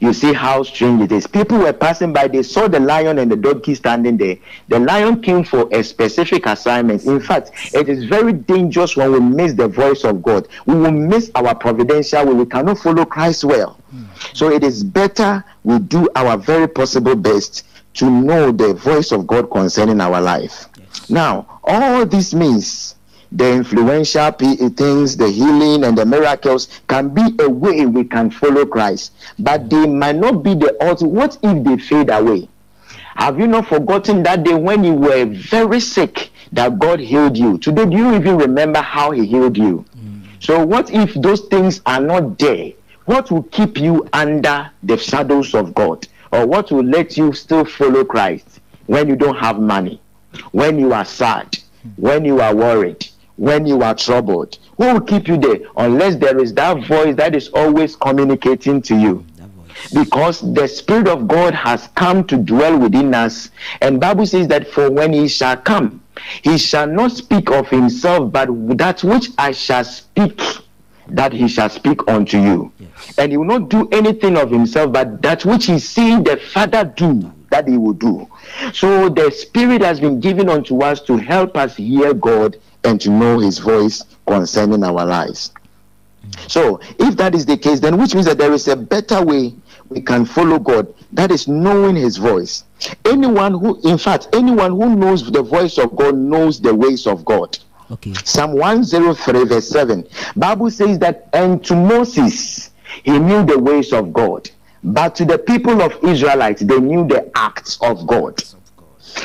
[0.00, 1.26] You see how strange it is.
[1.26, 4.36] People were passing by, they saw the lion and the donkey standing there.
[4.68, 7.04] The lion came for a specific assignment.
[7.04, 10.48] In fact, it is very dangerous when we miss the voice of God.
[10.66, 12.34] We will miss our providential way.
[12.34, 13.78] We cannot follow Christ well.
[14.34, 19.26] So it is better we do our very possible best to know the voice of
[19.26, 20.66] God concerning our life.
[21.08, 22.95] Now, all this means
[23.32, 28.64] the influential things, the healing and the miracles can be a way we can follow
[28.66, 31.10] Christ, but they might not be the ultimate.
[31.12, 32.48] What if they fade away?
[33.16, 37.58] Have you not forgotten that day when you were very sick that God healed you?
[37.58, 39.84] Today, do you even remember how He healed you?
[39.96, 40.42] Mm.
[40.42, 42.72] So, what if those things are not there?
[43.06, 46.06] What will keep you under the shadows of God?
[46.32, 50.00] Or what will let you still follow Christ when you don't have money,
[50.52, 51.56] when you are sad,
[51.96, 54.58] when you are worried, when you are troubled?
[54.78, 58.96] Who will keep you there unless there is that voice that is always communicating to
[58.96, 59.24] you?
[59.92, 64.66] Because the spirit of god has come to dwell within us and bible says that
[64.68, 66.02] for when he shall come
[66.42, 70.40] he shall not speak of himself but that which i shall speak
[71.08, 72.90] that he shall speak unto you Yes.
[73.18, 76.84] and he will not do anything of himself but that which he seen the father
[76.84, 78.28] do that he will do
[78.72, 83.10] so the spirit has been given unto us to help us hear god and to
[83.10, 85.52] know his voice concerning our lives
[86.48, 89.54] so, if that is the case, then which means that there is a better way
[89.88, 90.92] we can follow God.
[91.12, 92.64] That is knowing His voice.
[93.04, 97.24] Anyone who, in fact, anyone who knows the voice of God knows the ways of
[97.24, 97.58] God.
[97.90, 98.14] Okay.
[98.24, 100.06] Psalm 103, verse 7.
[100.34, 102.70] Bible says that, and to Moses,
[103.04, 104.50] he knew the ways of God.
[104.86, 108.40] But to the people of Israelites, they knew the acts of God.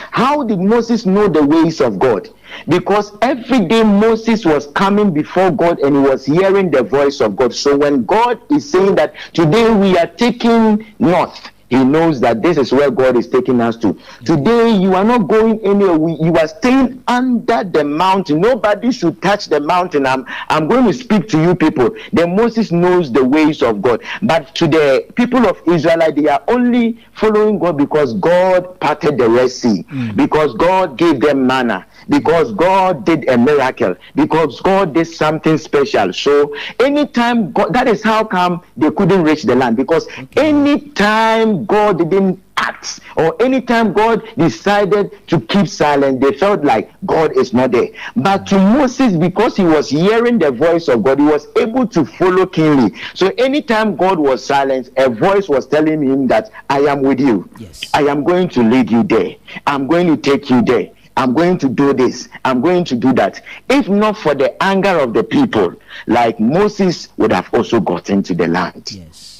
[0.09, 2.29] How did Moses know the ways of God?
[2.67, 7.35] Because every day Moses was coming before God and he was hearing the voice of
[7.35, 7.53] God.
[7.53, 12.57] So when God is saying that today we are taking north, he knows that this
[12.57, 13.97] is where God is taking us to.
[14.25, 15.97] Today, you are not going anywhere.
[15.97, 18.41] We- You are staying under the mountain.
[18.41, 20.05] Nobody should touch the mountain.
[20.05, 21.89] I'm, I'm going to speak to you people.
[22.11, 24.03] Then Moses knows the ways of God.
[24.21, 29.29] But to the people of Israel, they are only following God because God parted the
[29.29, 30.11] Red Sea, hmm.
[30.17, 36.11] because God gave them manna, because God did a miracle, because God did something special.
[36.11, 41.97] So anytime God, that is how come they couldn't reach the land because anytime God
[42.09, 47.71] didn't act or anytime God decided to keep silent, they felt like God is not
[47.71, 47.87] there.
[48.17, 52.05] But to Moses, because he was hearing the voice of God, he was able to
[52.05, 52.93] follow keenly.
[53.13, 57.49] So anytime God was silent, a voice was telling him that I am with you.
[57.57, 57.89] Yes.
[57.93, 59.35] I am going to lead you there.
[59.65, 60.91] I'm going to take you there.
[61.17, 62.29] I'm going to do this.
[62.45, 63.43] I'm going to do that.
[63.69, 65.73] If not for the anger of the people,
[66.07, 68.91] like Moses would have also gotten to the land.
[68.91, 69.31] Yes.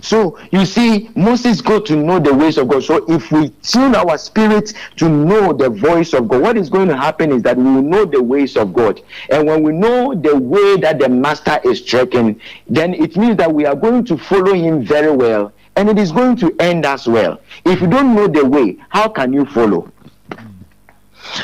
[0.00, 2.84] So you see, Moses got to know the ways of God.
[2.84, 6.88] So if we tune our spirit to know the voice of God, what is going
[6.88, 9.00] to happen is that we will know the ways of God.
[9.30, 13.52] And when we know the way that the master is trekking, then it means that
[13.52, 15.52] we are going to follow him very well.
[15.76, 17.40] And it is going to end us well.
[17.64, 19.90] If you don't know the way, how can you follow?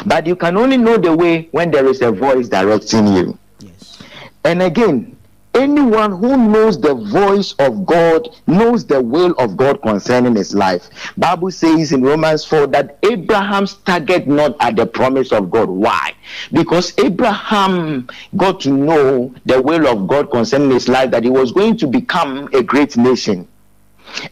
[0.07, 3.39] But you can only know the way when there is a voice directing you.
[3.61, 4.03] Yes.
[4.45, 5.17] And again,
[5.55, 10.89] anyone who knows the voice of God knows the will of God concerning his life.
[11.17, 15.69] Bible says in Romans 4 that Abraham staggered not at the promise of God.
[15.69, 16.15] Why?
[16.53, 21.53] Because Abraham got to know the will of God concerning his life that he was
[21.53, 23.49] going to become a great nation.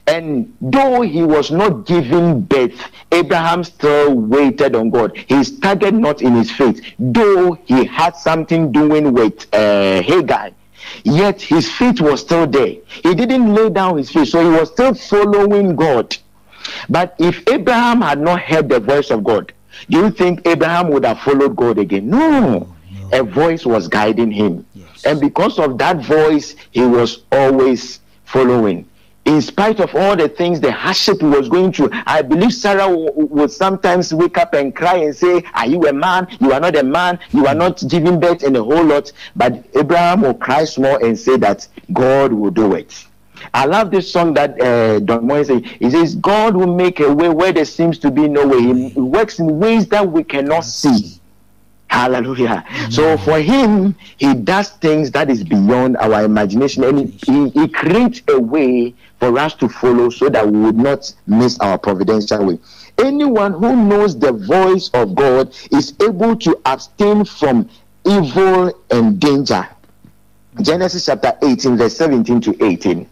[0.06, 2.80] And though he was not giving birth,
[3.12, 5.16] Abraham still waited on God.
[5.16, 10.50] He staggered not in his faith, though he had something doing with uh, Hagar.
[11.04, 12.76] Yet his faith was still there.
[13.02, 16.16] He didn't lay down his faith, so he was still following God.
[16.88, 19.52] But if Abraham had not heard the voice of God,
[19.88, 22.08] do you think Abraham would have followed God again?
[22.08, 22.74] No.
[23.12, 24.66] A voice was guiding him.
[24.74, 25.06] Yes.
[25.06, 28.86] And because of that voice, he was always following.
[29.28, 32.88] In spite of all the things, the hardship he was going through, I believe Sarah
[32.88, 36.28] w- would sometimes wake up and cry and say, Are you a man?
[36.40, 37.18] You are not a man.
[37.32, 39.12] You are not giving birth and a whole lot.
[39.36, 43.04] But Abraham will cry small and say that God will do it.
[43.52, 45.62] I love this song that uh, Don Moen says.
[45.78, 48.88] He says, God will make a way where there seems to be no way.
[48.88, 51.20] He works in ways that we cannot see.
[51.88, 52.64] Hallelujah.
[52.90, 58.22] So for him, he does things that is beyond our imagination and he, he creates
[58.28, 62.58] a way for us to follow so that we would not miss our providential way.
[62.98, 67.68] Anyone who knows the voice of God is able to abstain from
[68.04, 69.66] evil and danger.
[70.62, 73.08] Genesis chapter 18, verse 17 to 18.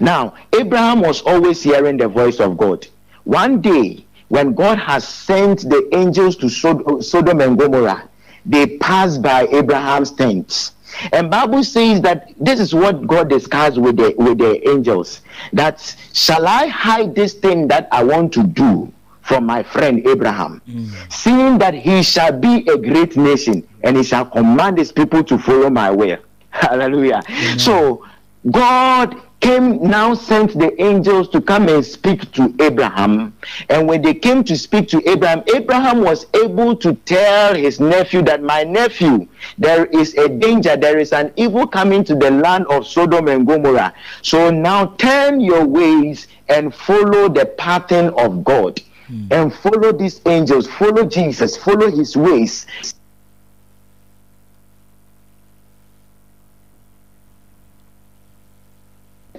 [0.00, 2.86] Now, Abraham was always hearing the voice of God.
[3.24, 8.08] One day, when God has sent the angels to Sod- Sodom and Gomorrah,
[8.44, 10.72] they passed by Abraham's tent.
[11.12, 15.20] And Bible says that this is what God discussed with the with the angels.
[15.52, 20.62] That shall I hide this thing that I want to do from my friend Abraham,
[20.66, 21.12] mm.
[21.12, 25.38] seeing that he shall be a great nation and he shall command his people to
[25.38, 26.16] follow my way.
[26.50, 27.22] Hallelujah.
[27.58, 28.06] So
[28.50, 33.34] God came now sent the angels to come and speak to Abraham.
[33.68, 38.22] And when they came to speak to Abraham, Abraham was able to tell his nephew
[38.22, 39.26] that my nephew,
[39.56, 43.46] there is a danger, there is an evil coming to the land of Sodom and
[43.46, 43.94] Gomorrah.
[44.22, 48.80] So now turn your ways and follow the pattern of God.
[49.06, 49.26] Hmm.
[49.30, 52.66] And follow these angels, follow Jesus, follow his ways.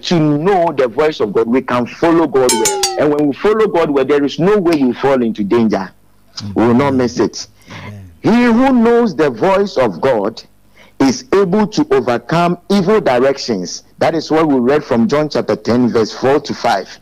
[0.03, 2.99] To know the voice of God, we can follow God well.
[2.99, 5.91] And when we follow God well, there is no way we fall into danger.
[6.55, 7.47] We will not miss it.
[8.21, 10.41] He who knows the voice of God
[10.99, 13.83] is able to overcome evil directions.
[13.97, 16.99] That is what we read from John chapter 10, verse 4 to 5.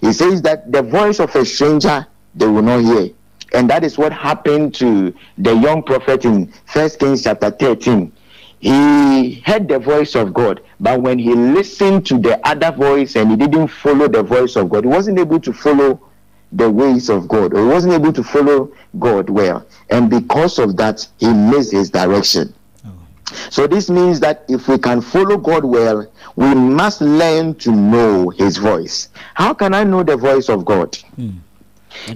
[0.00, 3.10] He says that the voice of a stranger they will not hear.
[3.54, 8.12] And that is what happened to the young prophet in First Kings chapter 13
[8.60, 13.30] he heard the voice of God, but when he listened to the other voice and
[13.30, 16.00] he didn't follow the voice of God, he wasn't able to follow
[16.52, 19.66] the ways of God, or he wasn't able to follow God well.
[19.90, 22.54] And because of that, he missed his direction.
[23.50, 28.30] So this means that if we can follow God well, we must learn to know
[28.30, 29.10] his voice.
[29.34, 30.96] How can I know the voice of God?
[31.16, 31.30] Hmm.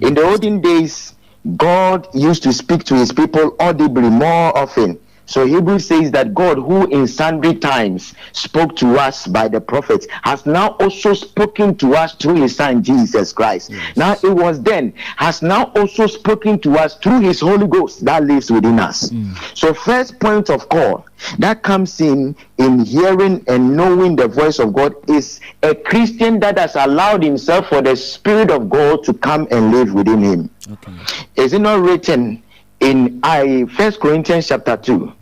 [0.01, 1.13] In the olden days,
[1.55, 6.57] God used to speak to his people audibly more often So Hebrews says that God,
[6.57, 11.95] who in sundry times spoke to us by the prophets, has now also spoken to
[11.95, 13.71] us through his son Jesus Christ.
[13.95, 18.23] Now it was then, has now also spoken to us through his Holy Ghost that
[18.23, 19.09] lives within us.
[19.09, 19.33] Hmm.
[19.53, 21.05] So first point of call
[21.39, 26.57] that comes in in hearing and knowing the voice of God is a Christian that
[26.57, 30.49] has allowed himself for the Spirit of God to come and live within him.
[30.69, 30.91] Okay.
[31.35, 32.43] Is it not written
[32.83, 35.13] in I First Corinthians chapter two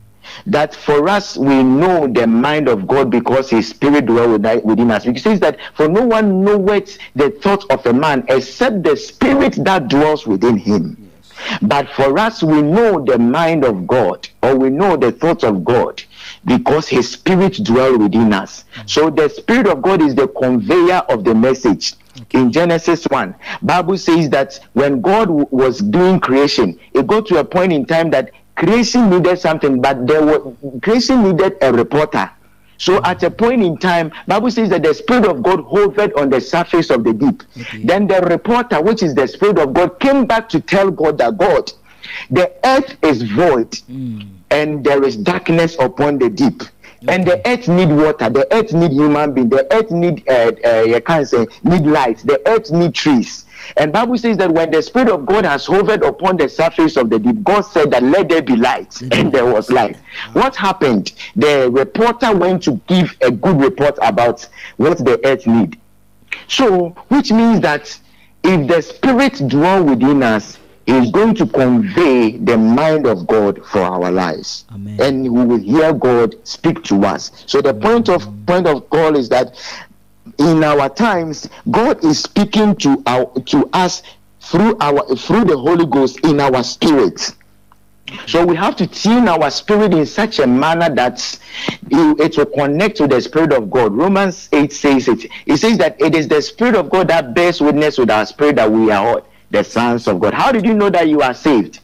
[0.47, 5.05] that for us we know the mind of God because His Spirit dwells within us?
[5.05, 9.64] It says that for no one knoweth the thoughts of a man except the Spirit
[9.64, 11.12] that dwells within him.
[11.62, 15.66] But for us, we know the mind of God, or we know the thoughts of
[15.66, 16.01] God,
[16.46, 18.66] because His Spirit dwells within us.
[18.86, 21.94] So the Spirit of God is the conveyor of the message.
[22.32, 27.39] In Genesis 1, Bible says that when God w- was doing creation, it got to
[27.39, 32.30] a point in time that creation needed something, but there was creation needed a reporter.
[32.78, 36.30] So at a point in time, Bible says that the Spirit of God hovered on
[36.30, 37.44] the surface of the deep.
[37.84, 41.38] Then the reporter, which is the Spirit of God, came back to tell God that
[41.38, 41.72] God,
[42.30, 44.22] the earth is void hmm.
[44.52, 46.62] And there is darkness upon the deep.
[47.08, 48.30] And the earth need water.
[48.30, 49.49] The earth need human being.
[49.49, 52.20] The earth need uh, uh, you can't say need light.
[52.20, 53.45] The earth need trees.
[53.78, 57.10] And Bible says that when the Spirit of God has hovered upon the surface of
[57.10, 59.97] the deep, God said that let there be light, and there was light.
[60.34, 61.14] What happened?
[61.36, 64.47] The reporter went to give a good report about
[64.78, 65.80] what the earth need.
[66.47, 67.99] So, which means that
[68.43, 73.80] if the Spirit dwell within us, is going to convey the mind of God for
[73.80, 75.00] our lives, Amen.
[75.00, 77.32] and we will hear God speak to us.
[77.46, 79.60] So, the point of point of call is that
[80.38, 84.04] in our times, God is speaking to our to us
[84.40, 87.36] through our through the Holy Ghost in our spirit.
[88.28, 91.40] So we have to tune our spirit in such a manner that
[91.90, 93.94] it, will connect to the Spirit of God.
[93.94, 95.28] Romans 8 says it.
[95.46, 98.58] It says that it is the Spirit of God that bears witness with our spirit
[98.58, 99.24] that we are?
[99.52, 100.34] The sons of God.
[100.34, 101.80] How did you know that you are saved?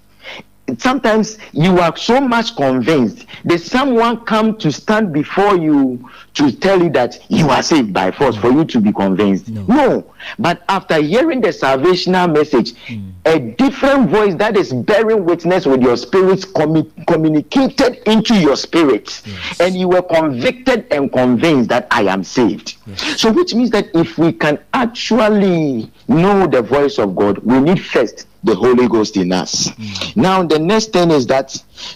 [0.78, 3.26] Sometimes you are so much convinced.
[3.45, 8.11] that someone come to stand before you to tell you that you are saved by
[8.11, 9.49] force for you to be convinced?
[9.49, 10.13] No.
[10.38, 13.09] But after hearing the salvational message, hmm.
[13.26, 19.22] a different voice that is bearing witness with your spirit commu- communicated into your spirit,
[19.59, 22.76] and you were convicted and convinced that I am saved.
[22.95, 27.84] So, which means that if we can actually know the voice of God, we need
[27.84, 29.70] first the Holy Ghost in us.
[29.70, 30.22] Hmm.
[30.22, 31.56] Now, the next thing is that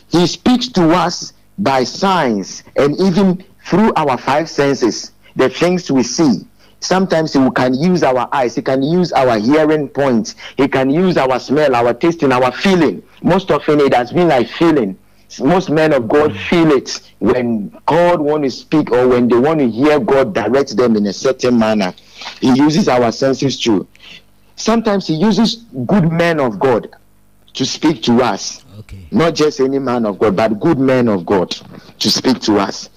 [0.09, 6.03] He speaks to us by signs and even through our five senses, the things we
[6.03, 6.45] see.
[6.79, 11.15] Sometimes he can use our eyes, he can use our hearing points, he can use
[11.15, 13.03] our smell, our tasting, our feeling.
[13.21, 14.97] Most often it has been like feeling.
[15.39, 16.37] Most men of God hmm.
[16.37, 20.75] feel it when God want to speak or when they want to hear God direct
[20.75, 21.93] them in a certain manner.
[22.41, 23.87] He uses our senses too.
[24.55, 26.95] Sometimes he uses good men of God
[27.53, 29.05] to speak to us Okay.
[29.11, 31.55] not just any man of God, but good men of God
[31.99, 32.89] to speak to us.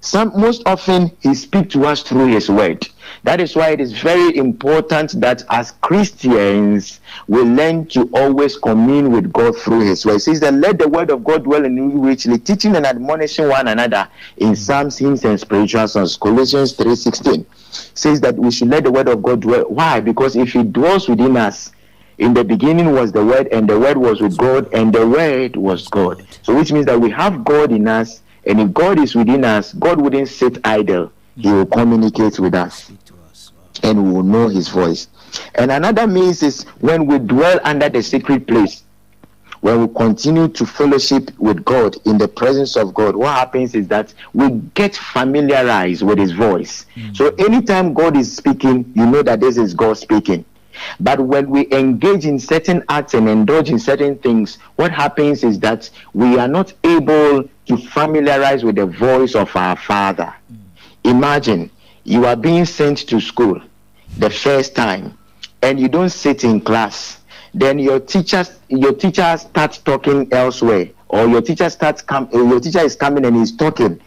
[0.00, 2.86] Some most often he speaks to us through his word.
[3.22, 9.12] That is why it is very important that as Christians we learn to always commune
[9.12, 10.16] with God through his word.
[10.16, 13.48] It says that let the word of God dwell in you richly, teaching and admonishing
[13.48, 14.08] one another
[14.38, 16.16] in psalms, hymns, and spiritual songs.
[16.16, 17.44] Colossians 3:16
[17.94, 19.64] says that we should let the word of God dwell.
[19.64, 20.00] Why?
[20.00, 21.72] Because if it dwells within us,
[22.20, 25.56] in the beginning was the word and the word was with god and the word
[25.56, 29.14] was god so which means that we have god in us and if god is
[29.14, 33.52] within us god wouldn't sit idle he will communicate with us Speak to us.
[33.56, 33.59] Wow.
[33.82, 35.08] And we will know his voice
[35.54, 38.82] and another means is when we dwell under the secret place
[39.60, 43.88] when we continue to fellowship with God in the presence of God, what happens is
[43.88, 46.86] that we get familiarized with His voice.
[46.96, 47.16] Mm.
[47.16, 50.44] So anytime God is speaking, you know that this is God speaking.
[50.98, 55.60] But when we engage in certain acts and indulge in certain things, what happens is
[55.60, 60.34] that we are not able to familiarize with the voice of our Father.
[60.50, 60.58] Mm.
[61.04, 61.70] Imagine
[62.04, 63.60] you are being sent to school
[64.18, 65.16] the first time
[65.62, 67.20] and you don't sit in class.
[67.52, 72.60] Then your teachers your teacher starts talking elsewhere or your teacher starts com- uh, your
[72.60, 74.00] teacher is coming and he's talking.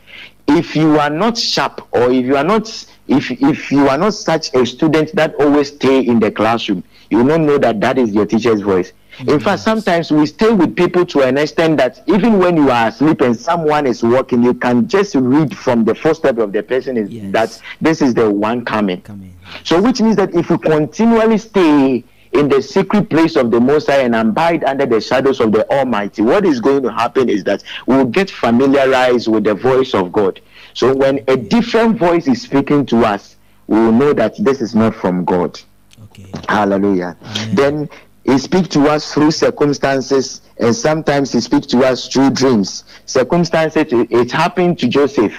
[0.47, 2.67] If you are not sharp or if you are not
[3.07, 7.23] if if you are not such a student that always stay in the classroom you
[7.23, 11.05] not know that that is your teacher's voice in fact sometimes we stay with people
[11.05, 14.87] to an extent that even when you are asleep and someone is walking you can
[14.87, 17.31] just read from the footstep of the person is Yes.
[17.31, 19.33] that this is the one coming Come in.
[19.63, 23.85] so, which means that if we continually stay in the secret place of the Most
[23.87, 27.43] High and abide under the shadows of the Almighty, what is going to happen is
[27.43, 30.41] that we will get familiarized with the voice of God.
[30.73, 33.35] So when a different voice is speaking to us,
[33.67, 35.59] we will know that this is not from God.
[36.05, 36.25] Okay.
[36.49, 37.15] Hallelujah.
[37.23, 37.55] Amen.
[37.55, 37.89] Then
[38.23, 42.85] he speaks to us through circumstances, and sometimes he speaks to us through dreams.
[43.05, 45.33] Circumstances, it, it happened to Joseph.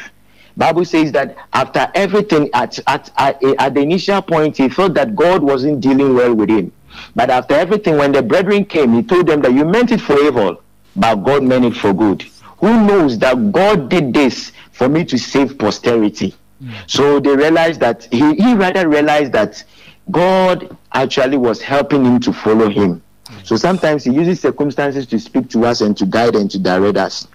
[0.57, 5.17] Bible says that after everything, at, at, at, at the initial point, he thought that
[5.17, 6.73] God wasn't dealing well with him.
[7.17, 10.19] But after everything, when the brethren came, he told them that you meant it for
[10.21, 10.63] evil,
[10.95, 12.23] but God meant it for good.
[12.59, 16.35] Who knows that God did this for me to save posterity?
[16.61, 16.71] Hmm.
[16.87, 19.65] So they realized that he, he rather realized that
[20.11, 23.03] God actually was helping him to follow him.
[23.27, 23.47] Mm.
[23.47, 26.97] So sometimes he uses circumstances to speak to us and to guide and to direct
[26.97, 27.27] us.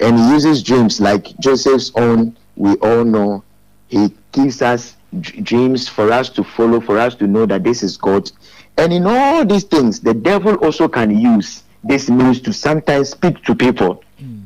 [0.00, 3.42] And he uses dreams like Joseph's own, we all know.
[3.88, 7.96] He gives us dreams for us to follow, for us to know that this is
[7.96, 8.30] God.
[8.76, 13.44] And in all these things, the devil also can use this means to sometimes speak
[13.44, 14.42] to people mm.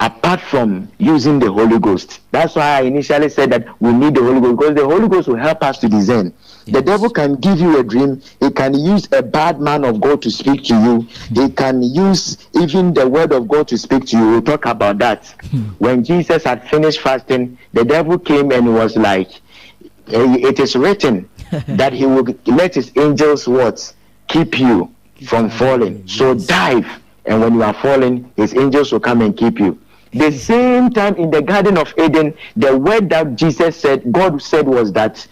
[0.00, 2.20] apart from using the Holy Ghost.
[2.32, 5.28] That's why I initially said that we need the Holy Ghost because the Holy Ghost
[5.28, 6.34] will help us to discern.
[6.66, 10.22] The devil can give you a dream, he can use a bad man of God
[10.22, 14.16] to speak to you, he can use even the word of God to speak to
[14.18, 14.26] you.
[14.30, 15.26] We'll talk about that.
[15.78, 19.30] When Jesus had finished fasting, the devil came and was like,
[20.08, 21.28] "Eh, It is written
[21.68, 23.92] that he will let his angels what?
[24.28, 24.94] Keep you
[25.26, 26.06] from falling.
[26.06, 26.86] So dive,
[27.26, 29.78] and when you are falling, his angels will come and keep you.
[30.12, 34.66] The same time in the Garden of Eden, the word that Jesus said, God said
[34.66, 35.24] was that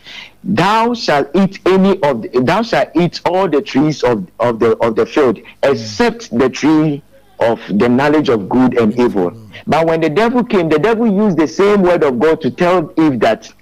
[0.48, 4.76] thou shalt eat any of the, thou shalt eat all the trees of, of the
[4.78, 7.02] of the field, except the tree
[7.38, 9.30] of the knowledge of good and evil.
[9.66, 12.92] But when the devil came, the devil used the same word of God to tell
[12.96, 13.52] Eve that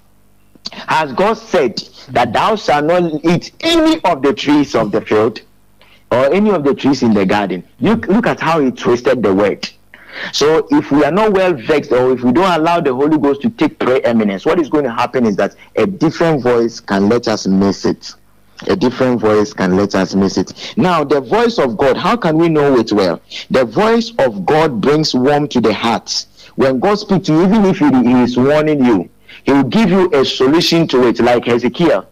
[0.71, 1.77] has God said
[2.09, 5.41] that thou shalt not eat any of the trees of the field
[6.11, 7.63] or any of the trees in the garden.
[7.79, 9.69] Look, look at how he twisted the word.
[10.31, 13.41] So if we are not well vexed or if we don't allow the Holy Ghost
[13.43, 17.27] to take preeminence, what is going to happen is that a different voice can let
[17.27, 18.13] us miss it.
[18.67, 20.73] A different voice can let us miss it.
[20.77, 23.21] Now, the voice of God, how can we know it well?
[23.51, 26.25] The voice of God brings warmth to the heart.
[26.55, 27.85] When God speaks to you, even if he
[28.23, 29.09] is warning you,
[29.43, 32.03] he will give you a solution to it, like Hezekiah.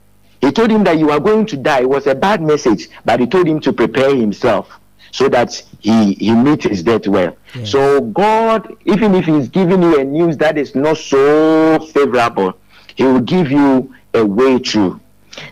[0.41, 1.81] He told him that you are going to die.
[1.81, 4.69] It was a bad message, but he told him to prepare himself
[5.11, 7.37] so that he, he meet his death well.
[7.63, 12.57] So God, even if he's giving you a news that is not so favorable,
[12.95, 14.99] he will give you a way through.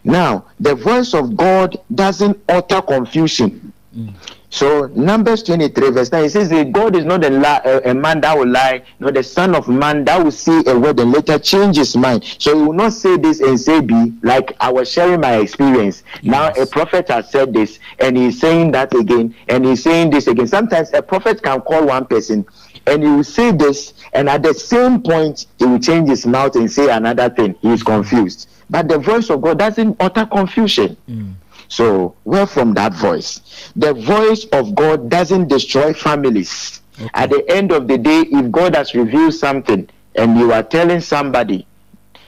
[0.04, 3.72] Now, the voice of God doesn't utter confusion.
[3.96, 4.14] Mm.
[4.54, 7.94] So Numbers 23 verse 9 it says that God is not a, li- a, a
[7.96, 11.12] man that will lie, nor the son of man that will say a word and
[11.12, 12.24] later change his mind.
[12.38, 16.04] So he will not say this and say B, like I was sharing my experience.
[16.22, 20.28] Now a prophet has said this and he's saying that again and he's saying this
[20.28, 20.48] again.
[20.48, 22.46] Sometimes a prophet can call one person
[22.86, 26.56] and he will say this and at the same point he will change his mouth
[26.56, 27.56] and say another thing.
[27.64, 28.48] He is confused.
[28.70, 30.96] But the voice of God doesn't utter confusion.
[31.10, 31.34] Mm.
[31.74, 33.42] So, where from that voice?
[33.76, 36.82] The voice of God doesn't destroy families.
[37.16, 41.02] At the end of the day, if God has revealed something and you are telling
[41.02, 41.66] somebody,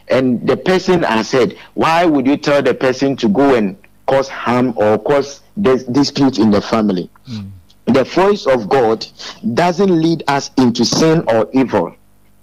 [0.08, 3.78] and the person has said, why would you tell the person to go and
[4.08, 7.08] cause harm or cause dis- dispute in the family?
[7.28, 7.42] Hmm.
[7.86, 9.06] The voice of God
[9.54, 11.96] doesn't lead us into sin or evil.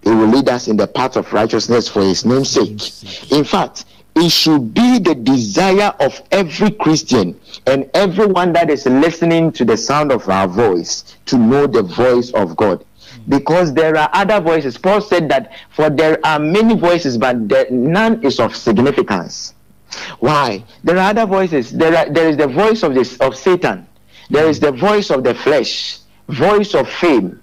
[0.05, 3.33] It will lead us in the path of righteousness for his name's sake.
[3.33, 9.53] In fact, it should be the desire of every Christian and everyone that is listening
[9.53, 12.85] to the sound of our voice to know the voice of God.
[13.29, 14.77] Because there are other voices.
[14.77, 19.55] Paul said that for there are many voices, but there, none is of significance.
[20.21, 20.65] Why?
[20.83, 21.71] There are other voices.
[21.71, 23.87] There, are, there is the voice of this of Satan.
[24.31, 25.99] There is the voice of the flesh,
[26.29, 27.43] voice of fame,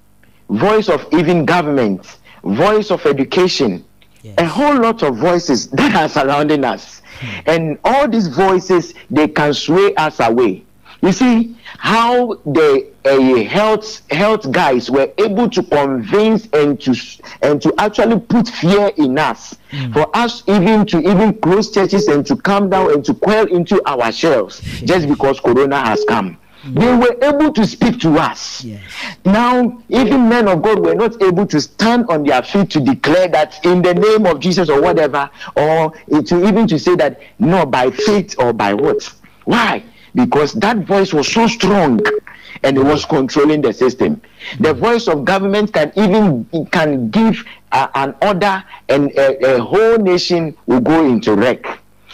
[0.50, 3.86] voice of even government, voice of education,
[4.38, 7.02] a whole lot of voices that are surrounding us.
[7.46, 10.64] And all these voices, they can sway us away.
[11.02, 16.94] You see how the uh, health health guys were able to convince and to
[17.42, 19.56] and to actually put fear in us
[19.94, 23.82] for us even to even close churches and to come down and to quell into
[23.90, 26.38] our shelves just because corona has come.
[26.66, 28.64] They were able to speak to us.
[28.64, 28.82] Yes.
[29.24, 33.30] Now, even men of God were not able to stand on their feet to declare
[33.30, 37.66] that in the name of Jesus or whatever, or to even to say that no,
[37.66, 39.04] by faith or by what?
[39.46, 39.84] Why?
[40.16, 42.02] Because that voice was so strong
[42.64, 44.22] and it was controlling the system.
[44.60, 49.98] The voice of government can even can give uh, an order and a, a whole
[49.98, 51.66] nation will go into wreck.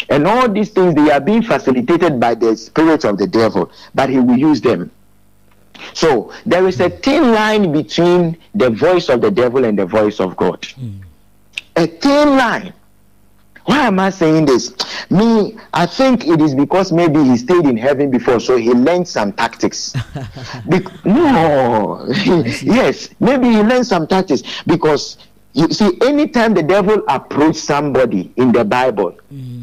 [0.10, 4.10] And all these things, they are being facilitated by the spirit of the devil, but
[4.10, 4.91] he will use them.
[5.93, 10.20] So there is a thin line between the voice of the devil and the voice
[10.20, 10.66] of God.
[11.76, 12.74] A thin line.
[13.66, 14.74] Why am I saying this?
[15.10, 19.08] Me, I think it is because maybe he stayed in heaven before, so he learned
[19.08, 19.93] some tactics.
[20.68, 22.06] Bec- no,
[22.62, 25.18] yes, maybe he learned some tactics because
[25.54, 29.55] you see, anytime the devil approached somebody in the Bible, mm.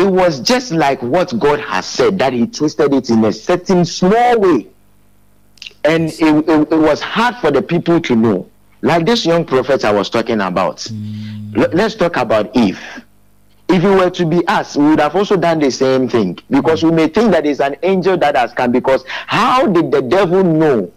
[0.00, 3.84] It was just like what God has said that he twisted it in a certain
[3.84, 4.66] small way,
[5.84, 8.48] and it, it, it was hard for the people to know.
[8.82, 10.82] Like this young prophet I was talking about.
[10.84, 11.60] Hmm.
[11.60, 12.80] L- let's talk about Eve
[13.72, 16.82] if it were to be us, we would have also done the same thing because
[16.82, 18.72] we may think that it's an angel that has come.
[18.72, 20.90] Because how did the devil know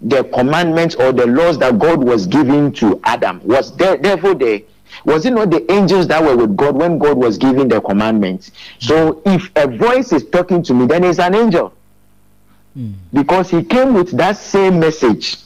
[0.00, 3.40] the commandments or the laws that God was giving to Adam?
[3.44, 4.60] Was the devil there?
[5.04, 8.52] Was it not the angels that were with God when God was giving the commandments?
[8.78, 11.72] So if a voice is talking to me, then it's an angel
[12.74, 12.92] hmm.
[13.12, 15.36] because he came with that same message.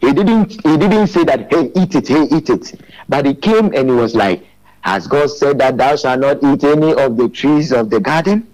[0.00, 2.80] He didn't he didn't say that hey eat it, hey eat it.
[3.08, 4.46] But he came and he was like,
[4.82, 8.46] Has God said that thou shalt not eat any of the trees of the garden?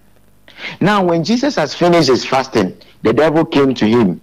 [0.81, 4.21] Now when Jesus has finished his fasting, the devil came to him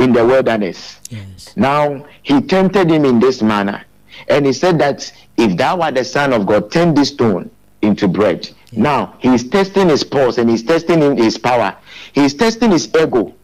[0.00, 0.98] in the wilderness.
[1.10, 1.56] Yes.
[1.56, 3.84] Now he tempted him in this manner.
[4.28, 7.50] And he said that if thou art the son of God, turn this stone
[7.82, 8.48] into bread.
[8.72, 11.76] Now he's testing his pulse and he's testing his power.
[12.12, 13.34] He's testing his ego.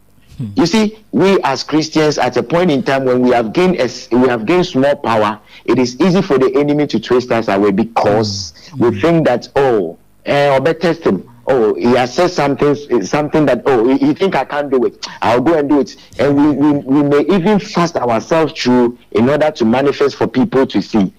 [0.55, 3.88] You see, we as Christians, at a point in time when we have gained a
[4.14, 7.70] we have gained small power, it is easy for the enemy to twist us away
[7.70, 11.28] because we think that oh, eh, I'll test him.
[11.49, 12.74] Oh, he has said something,
[13.05, 15.07] something that oh, he, he think I can't do it.
[15.22, 19.30] I'll go and do it, and we, we we may even fast ourselves through in
[19.30, 21.12] order to manifest for people to see.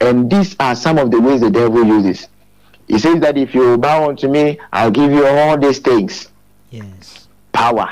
[0.00, 2.28] And these are some of the ways the devil uses.
[2.88, 6.28] He says that if you bow unto me, I'll give you all these things
[6.70, 7.28] Yes.
[7.52, 7.90] power.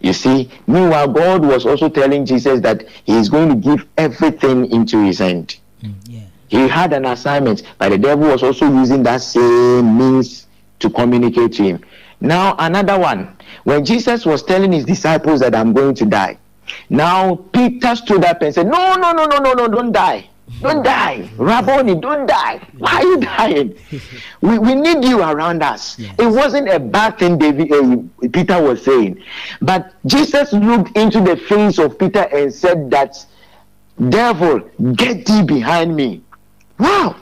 [0.00, 4.70] You see, meanwhile, God was also telling Jesus that He is going to give everything
[4.72, 5.56] into His hand.
[5.82, 6.20] Mm, yeah.
[6.48, 10.46] He had an assignment, but the devil was also using that same means
[10.80, 11.84] to communicate to him.
[12.20, 13.36] Now, another one.
[13.64, 16.36] When Jesus was telling his disciples that I'm going to die,
[16.90, 20.28] now Peter stood up and said, No, no, no, no, no, no, don't die.
[20.60, 21.28] Don't die.
[21.36, 22.60] Rabboni, don't die.
[22.78, 23.78] Why are you dying?
[24.40, 25.98] We, we need you around us.
[25.98, 26.14] Yes.
[26.18, 29.22] It wasn't a bad thing David, uh, Peter was saying.
[29.60, 33.24] But Jesus looked into the face of Peter and said that,
[34.08, 34.60] Devil,
[34.94, 36.22] get thee behind me.
[36.78, 37.16] Wow.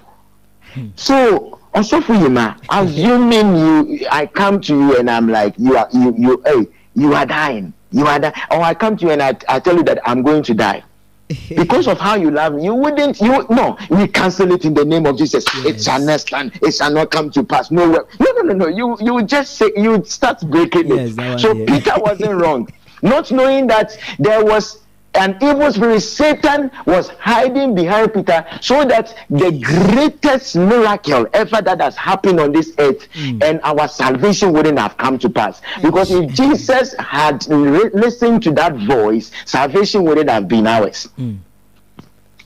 [0.97, 5.77] So also for you, ma, assuming you, I come to you and I'm like, you
[5.77, 9.11] are, you, you, hey, you are dying, you are dying, or I come to you
[9.11, 10.83] and I, I tell you that I'm going to die.
[11.57, 14.85] because of how you love me, you wouldn't, you no, we cancel it in the
[14.85, 15.45] name of Jesus.
[15.65, 15.85] It Yes.
[15.85, 17.71] shall not stand, it shall not come to pass.
[17.71, 18.67] No, no, no, no, no.
[18.69, 21.41] You, you just say, you would start breaking Yes, it.
[21.41, 21.55] So.
[21.67, 22.69] Peter wasn't wrong,
[23.03, 24.80] not knowing that there was
[25.15, 31.81] an evil spirit, Satan was hiding behind Peter, so that the greatest miracle ever that
[31.81, 33.43] has happened on this earth hmm.
[33.43, 35.61] and our salvation wouldn't have come to pass.
[35.83, 41.05] Because if Jesus had re- listened to that voice, salvation wouldn't have been ours.
[41.17, 41.37] Hmm.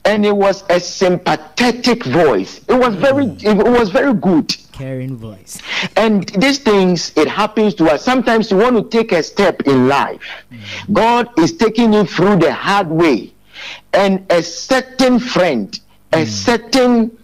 [0.03, 2.61] And it was a sympathetic voice.
[2.67, 3.59] It was very, hmm.
[3.59, 4.55] it was very good.
[4.75, 5.61] Caring voice.
[5.95, 8.03] And these things, it happens to us.
[8.03, 10.19] Sometimes you want to take a step in life.
[10.51, 10.93] Mm.
[10.93, 13.33] God is taking you through the hard way.
[13.93, 15.79] And a certain friend,
[16.11, 16.27] a mm.
[16.27, 17.17] certain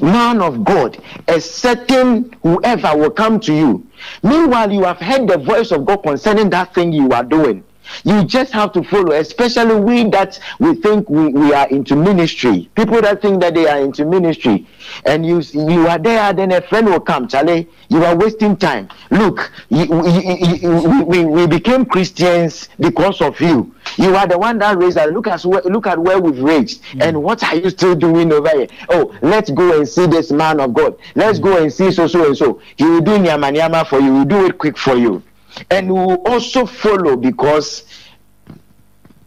[0.00, 3.86] man of God, a certain whoever will come to you.
[4.22, 7.64] Meanwhile, you have heard the voice of God concerning that thing you are doing.
[8.04, 12.68] You just have to follow, especially we that we think we, we are into ministry.
[12.74, 14.66] People that think that they are into ministry.
[15.04, 17.28] And you you are there, then a friend will come.
[17.28, 18.88] Charlie, you are wasting time.
[19.10, 23.74] Look, you, you- you- we, we became Christians because of you.
[23.96, 25.10] You are the one that raised us.
[25.10, 26.84] Look at look at where we've reached.
[26.92, 27.02] Hmm.
[27.02, 28.66] And what are you still doing over here?
[28.88, 30.96] Oh, let's go and see this man of God.
[31.14, 31.44] Let's hmm.
[31.44, 32.60] go and see so so and so.
[32.76, 34.04] He will do nyama nyama for you.
[34.12, 35.22] He will do it quick for you.
[35.70, 37.84] And we will also follow because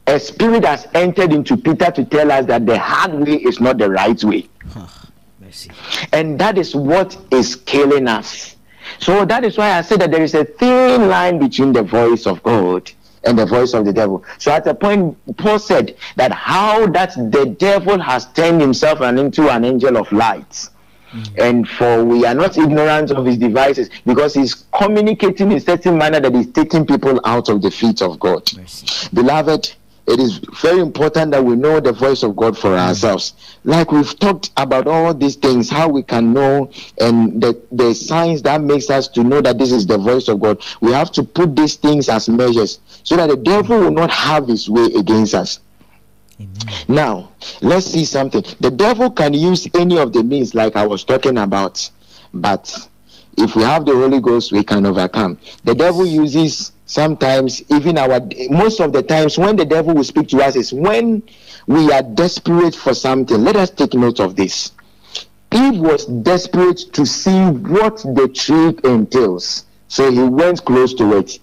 [0.08, 3.78] a spirit has entered into Peter to tell us that the hard way is not
[3.78, 4.50] the right way.
[5.40, 5.72] Mercy.
[6.12, 8.56] And that is what is killing us.
[9.00, 12.26] So that is why I say that there is a thin line between the voice
[12.26, 12.92] of God
[13.24, 14.24] and the voice of the devil.
[14.38, 19.50] So at a point, Paul said that how that the devil has turned himself into
[19.50, 20.70] an angel of light.
[21.12, 21.40] Mm.
[21.40, 26.20] And for we are not ignorant of his devices because he's communicating in certain manner
[26.20, 28.50] that is taking people out of the feet of God.
[29.14, 29.74] Beloved,
[30.08, 32.78] it is very important that we know the voice of God for mm.
[32.80, 33.34] ourselves.
[33.64, 38.42] Like we've talked about all these things, how we can know and the, the signs
[38.44, 40.64] that makes us to know that this is the voice of God.
[40.82, 44.48] We have to put these things as measures so that the devil will not have
[44.48, 45.60] his way against us.
[46.42, 46.86] Amen.
[46.88, 47.32] Now,
[47.62, 48.44] let's see something.
[48.60, 51.90] The devil can use any of the means, like I was talking about,
[52.34, 52.90] but
[53.38, 55.38] if we have the Holy Ghost, we can overcome.
[55.64, 58.20] The devil uses sometimes, even our
[58.50, 61.24] most of the times, when the devil will speak to us is when
[61.68, 63.44] we are desperate for something.
[63.44, 64.72] Let us take note of this.
[65.54, 71.40] Eve was desperate to see what the tree entails, so he went close to it,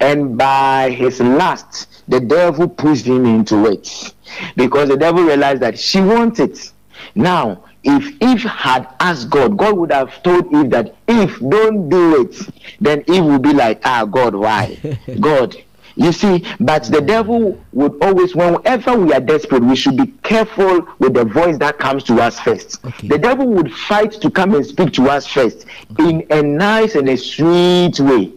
[0.00, 4.14] and by his lust, the devil pushed him into it
[4.54, 6.70] because the devil realized that she wants it.
[7.14, 12.20] Now, if Eve had asked God, God would have told Eve that if don't do
[12.20, 12.36] it,
[12.82, 14.78] then Eve would be like, ah, God, why?
[15.20, 15.56] God.
[15.94, 20.86] You see, but the devil would always, whenever we are desperate, we should be careful
[20.98, 22.84] with the voice that comes to us first.
[22.84, 23.08] Okay.
[23.08, 25.64] The devil would fight to come and speak to us first
[25.98, 28.32] in a nice and a sweet way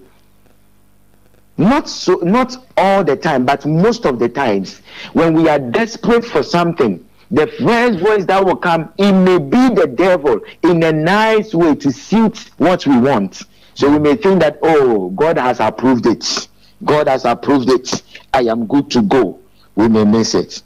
[1.58, 4.82] not so not all the time but most of the times
[5.14, 9.74] when we are desperate for something the first voice that will come it may be
[9.74, 13.42] the devil in a nice way to suit what we want.
[13.74, 16.48] So we may think that oh god has approved it.
[16.84, 18.04] God has approved it.
[18.34, 19.40] I am good to go.
[19.76, 20.62] We may miss it.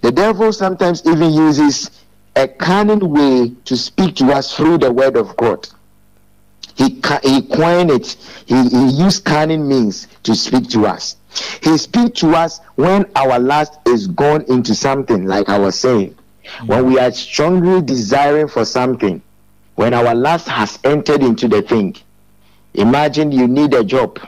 [0.00, 1.90] The devil sometimes even uses
[2.36, 5.68] a cunning way to speak to us through the word of god
[6.78, 8.16] he, he coined it.
[8.46, 11.16] He, he used cunning means to speak to us.
[11.62, 16.16] He speaks to us when our lust is gone into something, like I was saying.
[16.66, 19.20] When we are strongly desiring for something,
[19.74, 21.96] when our lust has entered into the thing.
[22.74, 24.18] Imagine you need a job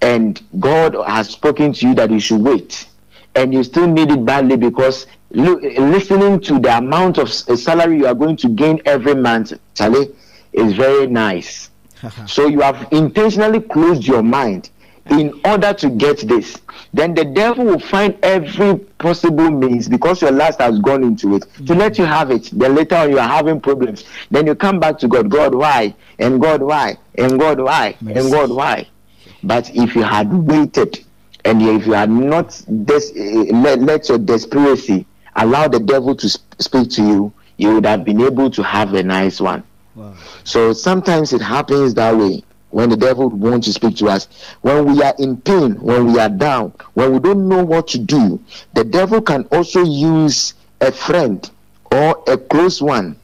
[0.00, 2.86] and God has spoken to you that you should wait,
[3.34, 8.06] and you still need it badly because lo- listening to the amount of salary you
[8.06, 10.14] are going to gain every month, Charlie,
[10.52, 11.70] is very nice.
[12.26, 14.70] So you have intentionally closed your mind
[15.10, 16.56] in order to get this.
[16.94, 21.44] Then the devil will find every possible means because your lust has gone into it
[21.66, 22.48] to let you have it.
[22.52, 24.04] Then later on you are having problems.
[24.30, 25.30] Then you come back to God.
[25.30, 25.94] God, why?
[26.18, 26.96] And God, why?
[27.18, 27.96] And God, why?
[28.00, 28.20] Mercy.
[28.20, 28.88] And God, why?
[29.42, 31.04] But if you had waited
[31.44, 35.04] and if you had not des- eh, let, let your desperacy
[35.36, 38.94] allow the devil to sp- speak to you, you would have been able to have
[38.94, 39.62] a nice one.
[40.44, 44.26] So sometimes it happens that way when the devil wants to speak to us.
[44.62, 47.98] When we are in pain, when we are down, when we don't know what to
[47.98, 48.40] do,
[48.74, 51.48] the devil can also use a friend
[51.92, 53.16] or a close one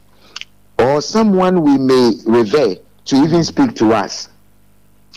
[0.78, 4.28] or someone we may revere to even speak to us.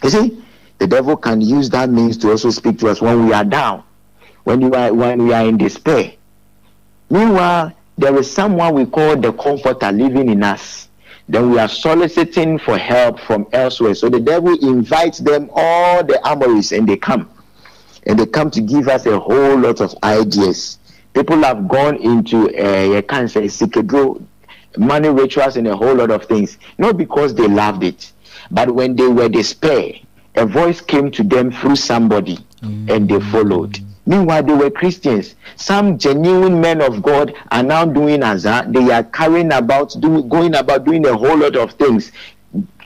[0.04, 0.44] You see,
[0.80, 3.84] the devil can use that means to also speak to us when we are down,
[4.44, 6.14] when you are when we are in despair.
[7.10, 10.90] Meanwhile, there is someone we call the comforter living in us.
[11.30, 13.96] Then we are soliciting for help from elsewhere.
[13.96, 17.30] So the devil invites them all the armories and they come.
[18.06, 20.80] And they come to give us a whole lot of ideas.
[21.14, 24.26] People have gone into uh, cancer, psychedro,
[24.78, 26.58] money rituals, and a whole lot of things.
[26.78, 28.12] Not because they loved it,
[28.52, 29.94] but when they were despair,
[30.36, 33.80] a voice came to them through somebody and they followed.
[34.06, 35.36] Meanwhile, they were Christians.
[35.56, 38.74] Some genuine men of God are now doing as that.
[38.74, 42.12] They are carrying about, do, going about doing a whole lot of things,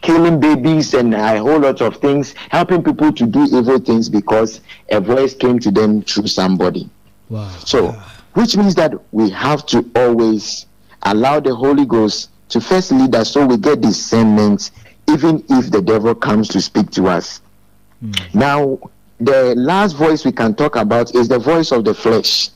[0.01, 4.61] killing babies and a whole lot of things, helping people to do evil things because
[4.91, 6.87] a voice came to them through somebody.
[7.29, 7.49] Wow.
[7.65, 7.91] So,
[8.33, 10.67] which means that we have to always
[11.01, 14.71] allow the Holy Ghost to first lead us so we get discernment,
[15.09, 17.41] even if the devil comes to speak to us.
[17.99, 18.11] Hmm.
[18.33, 18.79] Now,
[19.19, 22.49] the last voice we can talk about is the voice of the flesh.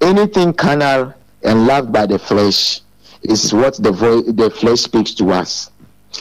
[0.00, 2.80] Anything carnal and loved by the flesh
[3.22, 5.70] is what the voice the flesh speaks to us.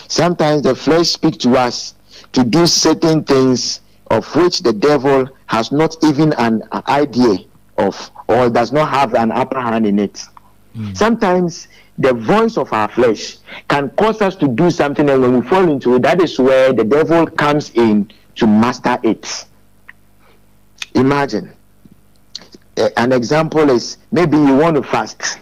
[0.07, 1.95] Sometimes the flesh speaks to us
[2.34, 7.38] to do certain things of which the devil has not even an idea
[7.78, 10.24] of or does not have an upper hand in it.
[10.76, 10.93] Hmm.
[10.93, 11.67] Sometimes
[11.97, 15.67] the voice of our flesh can cause us to do something, and when we fall
[15.69, 19.45] into it, that is where the devil comes in to master it.
[20.96, 21.54] Imagine
[22.98, 25.39] an example is maybe you want to fast.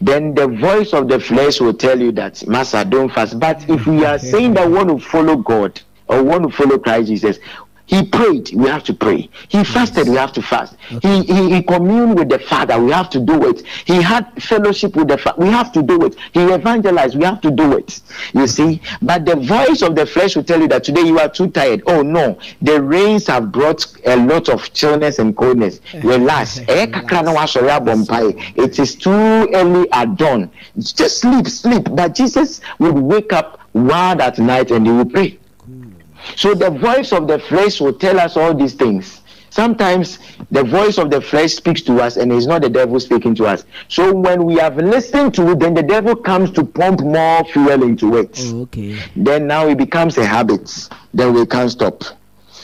[0.00, 3.38] Then the voice of the flesh will tell you that, Master, don't fast.
[3.38, 6.78] But if we are saying that we want to follow God or want to follow
[6.78, 7.38] Christ Jesus,
[7.90, 9.28] He prayed, we have to pray.
[9.48, 10.76] He fasted, we have to fast.
[11.02, 13.66] He, he, he communed with the Father, we have to do it.
[13.84, 16.14] He had fellowship with the Father, we have to do it.
[16.32, 18.00] He evangelized, we have to do it.
[18.32, 21.28] You see, but the voice of the flesh will tell you that today you are
[21.28, 21.82] too tired.
[21.88, 25.80] Oh no, the rains have brought a lot of chillness and coldness.
[26.04, 26.60] Relax.
[26.68, 28.56] Eh, na wasɔre.
[28.56, 30.48] It is too early at dawn.
[30.78, 31.88] Just sleep, sleep.
[31.90, 35.38] But Jesus would wake up wild at night and he would pray.
[36.36, 39.20] So the voice of the flesh will tell us all these things.
[39.50, 40.20] Sometimes
[40.52, 43.46] the voice of the flesh speaks to us and it's not the devil speaking to
[43.46, 43.64] us.
[43.88, 47.82] So when we have listened to it, then the devil comes to pump more fuel
[47.82, 48.40] into it.
[48.44, 48.98] Oh, okay.
[49.16, 50.88] Then now it becomes a habit.
[51.12, 52.04] Then we can't stop.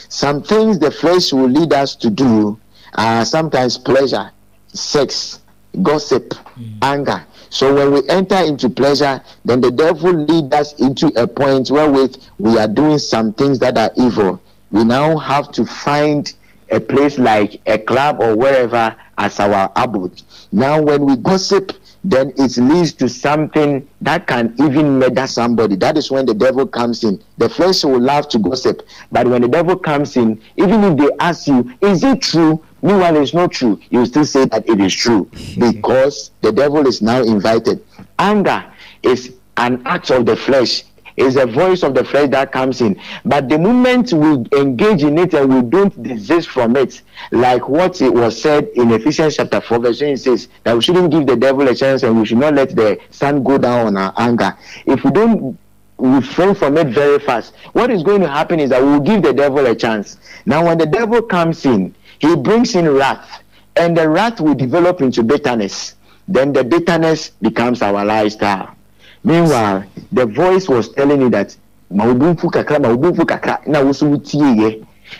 [0.09, 2.57] Some things the flesh will lead us to do
[2.93, 4.31] are sometimes pleasure,
[4.67, 5.41] sex,
[5.81, 6.77] gossip, mm.
[6.81, 7.25] anger.
[7.49, 12.17] So when we enter into pleasure, then the devil lead us into a point wherewith
[12.37, 14.41] we are doing some things that are evil.
[14.71, 16.31] We now have to find
[16.69, 20.21] a place like a club or wherever as our abode.
[20.51, 21.71] Now when we gossip,
[22.03, 25.75] then it leads to something that can even murder somebody.
[25.75, 27.21] That is when the devil comes in.
[27.37, 31.09] The flesh will love to gossip, but when the devil comes in, even if they
[31.19, 32.63] ask you, is it true?
[32.81, 33.79] Meanwhile, it's not true.
[33.89, 37.83] You still say that it is true because the devil is now invited.
[38.19, 38.65] Anger
[39.03, 40.83] is an act of the flesh.
[41.15, 43.01] Is a voice of the flesh that comes in.
[43.25, 47.01] But the moment we engage in it and we don't desist from it,
[47.31, 51.09] like what it was said in Ephesians chapter 4, verse 20 says that we shouldn't
[51.09, 53.97] give the devil a chance and we should not let the sun go down on
[53.97, 54.55] our anger.
[54.85, 55.57] If we don't
[55.97, 59.23] refrain from it very fast, what is going to happen is that we will give
[59.23, 60.17] the devil a chance.
[60.45, 63.43] Now, when the devil comes in, he brings in wrath,
[63.75, 65.95] and the wrath will develop into bitterness.
[66.27, 68.75] Then the bitterness becomes our lifestyle.
[69.23, 71.55] Meanwhile, the voice was telling you that
[71.91, 73.81] maudumfu kakra, maudumfu kakra, na.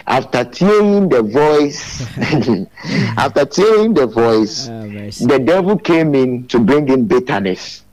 [0.06, 2.02] After hearing the voice,
[3.18, 5.26] after hearing the voice, mercy.
[5.26, 7.84] the devil came in to bring in bitterness,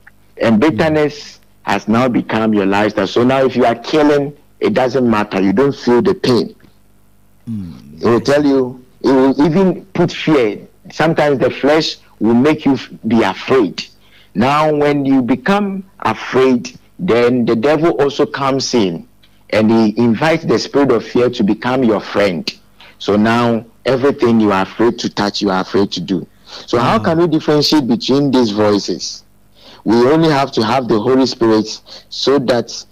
[0.41, 3.07] and bitterness has now become your lifestyle.
[3.07, 5.41] So now, if you are killing, it doesn't matter.
[5.41, 6.53] You don't feel the pain.
[7.49, 8.84] Mm, It will tell you.
[9.05, 10.67] It will even put fear.
[10.91, 12.75] Sometimes the flesh will make you
[13.07, 13.85] be afraid.
[14.33, 19.07] Now, when you become afraid, then the devil also comes in,
[19.51, 22.51] and he invites the spirit of fear to become your friend.
[22.97, 26.25] So now, everything you are afraid to touch, you are afraid to do.
[26.47, 29.23] So how can we differentiate between these voices?
[29.83, 31.67] We only have to have the Holy Spirit
[32.09, 32.85] so that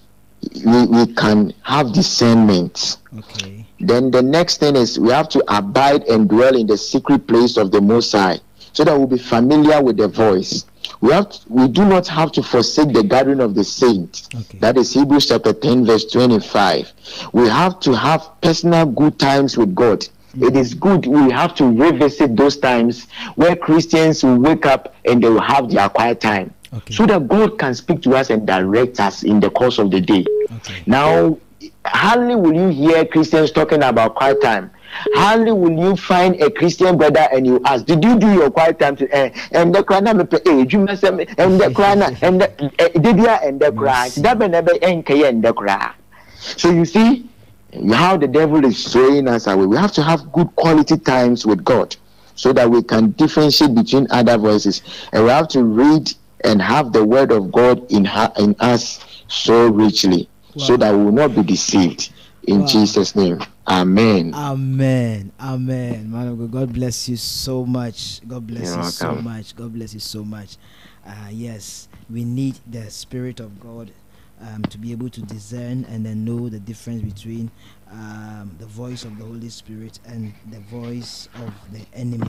[0.64, 2.97] we, we can have discernment.
[3.18, 3.62] okay.
[3.88, 7.58] Then the next thing is we have to abide and dwell in the secret place
[7.58, 8.40] of the Most High,
[8.72, 10.66] so that we'll be familiar with the voice.
[11.02, 14.30] We have to- we do not have to forsake the gathering of the saints.
[14.34, 14.58] Okay.
[14.60, 16.92] That is Hebrews chapter 10, verse 25.
[17.34, 20.06] We have to have personal good times with God.
[20.40, 23.06] It is good we have to revisit those times
[23.36, 26.52] where Christians will wake up and they will have their quiet time.
[26.76, 26.96] Okay.
[26.96, 30.02] So that God can speak to us and direct us in the course of the
[30.02, 30.26] day.
[30.56, 30.82] Okay.
[30.88, 31.38] Now,
[31.86, 34.72] hardly will you hear Christians talking about quiet time.
[35.16, 38.80] Hardly will you find a Christian brother and you ask, Did you do your quiet
[38.80, 38.96] time?
[38.98, 40.14] To, eh, and the crana
[40.46, 44.10] eh, you must have, and the crana, and the, eh, did you, and the cry,
[44.18, 45.94] that be never and the cry.
[46.40, 47.30] So you see
[47.92, 49.66] how the devil is throwing us away.
[49.66, 51.96] We have to have good quality times with God
[52.36, 54.84] so that we can differentiate between other voices.
[55.12, 56.12] And we have to read
[56.44, 61.04] and have the word of God in, ha- in us so richly so that we
[61.04, 62.12] will not be deceived.
[62.45, 62.68] In Wow.
[62.68, 63.39] Jesus' name.
[63.68, 64.34] Amen.
[64.34, 65.32] Amen.
[65.39, 66.12] Amen.
[66.12, 68.20] Man of God, God bless you so much.
[68.28, 69.56] God bless You're you so much.
[69.56, 70.58] God bless you so much.
[71.08, 73.91] Uh, yes, we need the Spirit of God
[74.41, 77.49] um, to be able to discern and then know the difference between
[77.94, 82.28] um, the voice of the Holy Spirit and the voice of the enemy.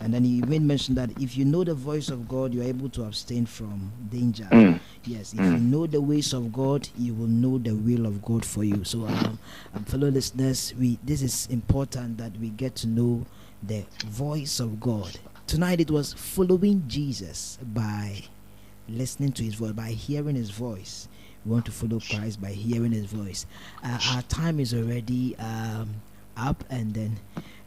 [0.00, 2.64] And then he made mention that if you know the voice of God, you are
[2.64, 4.48] able to abstain from danger.
[4.50, 4.80] Mm.
[5.04, 8.44] Yes, if you know the ways of God, you will know the will of God
[8.44, 8.82] for you.
[8.84, 9.38] So, um,
[9.74, 13.24] um, fellow listeners, we this is important that we get to know
[13.62, 15.18] the voice of God.
[15.46, 18.24] Tonight it was following Jesus by
[18.88, 21.08] listening to his voice, by hearing his voice.
[21.46, 23.46] We want to follow Christ by hearing his voice.
[23.84, 25.94] Uh, our time is already um,
[26.36, 27.16] up, and then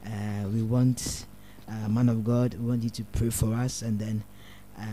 [0.05, 1.25] uh, we want,
[1.65, 4.23] uh, man of God, we want you to pray for us, and then.
[4.77, 4.83] Uh,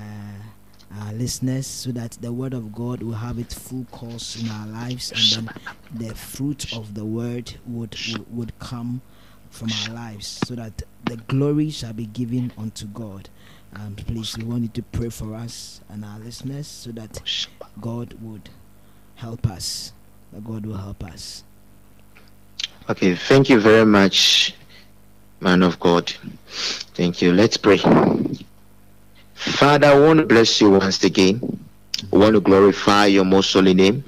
[1.01, 4.69] our listeners so that the word of God will have its full course in our
[4.69, 5.55] lives and then
[5.93, 9.03] the fruit of the word would would, would come
[9.51, 13.29] from our lives so that the glory shall be given unto God.
[13.75, 17.21] Um, please, we want you to pray for us and our listeners so that
[17.81, 18.49] God would
[19.17, 19.93] help us.
[20.33, 21.45] That God will help us.
[22.89, 24.55] Okay, thank you very much,
[25.41, 26.13] man of God.
[26.95, 27.33] Thank you.
[27.33, 27.79] Let's pray.
[29.35, 31.65] Father, I want to bless you once again.
[32.13, 34.05] I want to glorify your most holy name.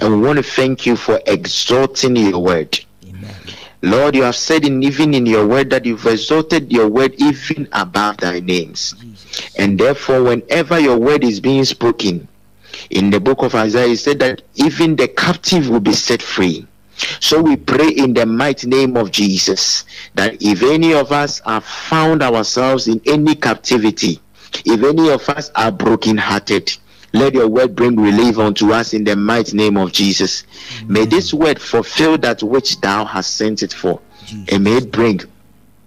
[0.00, 2.78] And we want to thank you for exalting your word.
[3.06, 3.34] Amen.
[3.82, 7.68] Lord, you have said in even in your word that you've exalted your word even
[7.72, 8.94] above thy names.
[8.94, 9.54] Jesus.
[9.56, 12.26] And therefore, whenever your word is being spoken,
[12.90, 16.66] in the book of Isaiah, it said that even the captive will be set free.
[17.20, 21.64] So we pray in the mighty name of Jesus that if any of us have
[21.64, 24.20] found ourselves in any captivity,
[24.64, 26.76] if any of us are brokenhearted,
[27.12, 30.44] let your word bring relief unto us in the mighty name of Jesus.
[30.86, 34.00] May this word fulfill that which thou hast sent it for,
[34.50, 35.20] and may it bring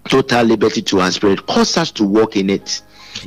[0.06, 1.46] total liberty to our spirit.
[1.46, 2.82] Cause us to walk in it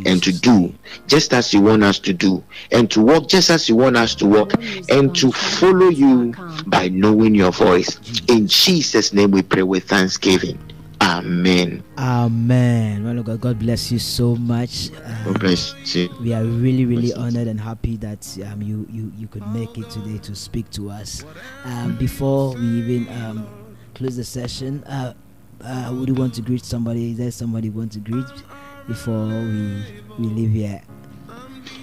[0.07, 0.75] and to do
[1.07, 4.15] just as you want us to do, and to walk just as you want us
[4.17, 4.55] to walk,
[4.91, 6.35] and to follow you
[6.67, 7.99] by knowing your voice.
[8.29, 10.59] In Jesus' name we pray with thanksgiving.
[11.01, 11.85] Amen.
[11.99, 13.05] Amen.
[13.05, 14.91] Man of God, God bless you so much.
[15.05, 16.09] Um, bless you.
[16.21, 19.91] we are really, really honored and happy that um, you, you you could make it
[19.91, 21.25] today to speak to us.
[21.65, 23.47] Um, before we even um,
[23.95, 25.13] close the session, uh,
[25.61, 27.11] uh, would you want to greet somebody?
[27.11, 28.27] Is there somebody you want to greet
[28.87, 29.85] before we
[30.19, 30.83] we leave here?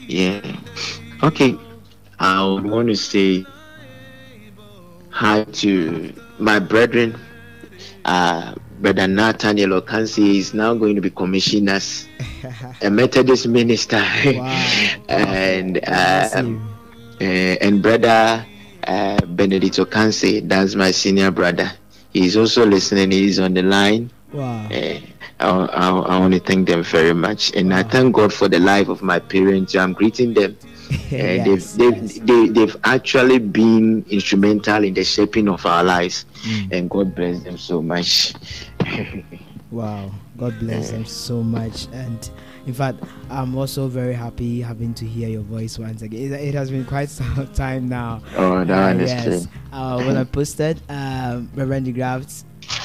[0.07, 0.41] Yeah.
[1.23, 1.57] Okay.
[2.19, 3.45] I want to say
[5.09, 7.17] hi to my brethren.
[8.05, 12.07] Uh, Brother Nathaniel Okansi is now going to be commissioned as
[12.81, 14.01] a Methodist minister.
[14.25, 14.49] Wow.
[15.09, 16.61] and uh, you.
[17.21, 18.43] uh, and brother
[18.87, 21.71] uh, Benedict Okansi, that's my senior brother.
[22.11, 23.11] He's also listening.
[23.11, 24.11] He's on the line.
[24.33, 24.67] Wow.
[24.71, 24.99] Uh,
[25.41, 28.59] I, I, I want to thank them very much, and I thank God for the
[28.59, 29.75] life of my parents.
[29.75, 30.57] I'm greeting them.
[30.63, 30.67] Uh,
[31.11, 32.19] Yes, they've, they've, yes.
[32.23, 36.71] they, they've actually been instrumental in the shaping of our lives, Mm.
[36.73, 38.33] and God bless them so much.
[39.71, 41.87] Wow, God bless them so much.
[41.93, 42.29] And
[42.67, 46.33] in fact, I'm also very happy having to hear your voice once again.
[46.33, 48.21] It, it has been quite some time now.
[48.35, 49.23] oh, that Uh, yes.
[49.23, 49.51] true.
[49.71, 52.43] Uh, when I posted, um, Reverend de Graft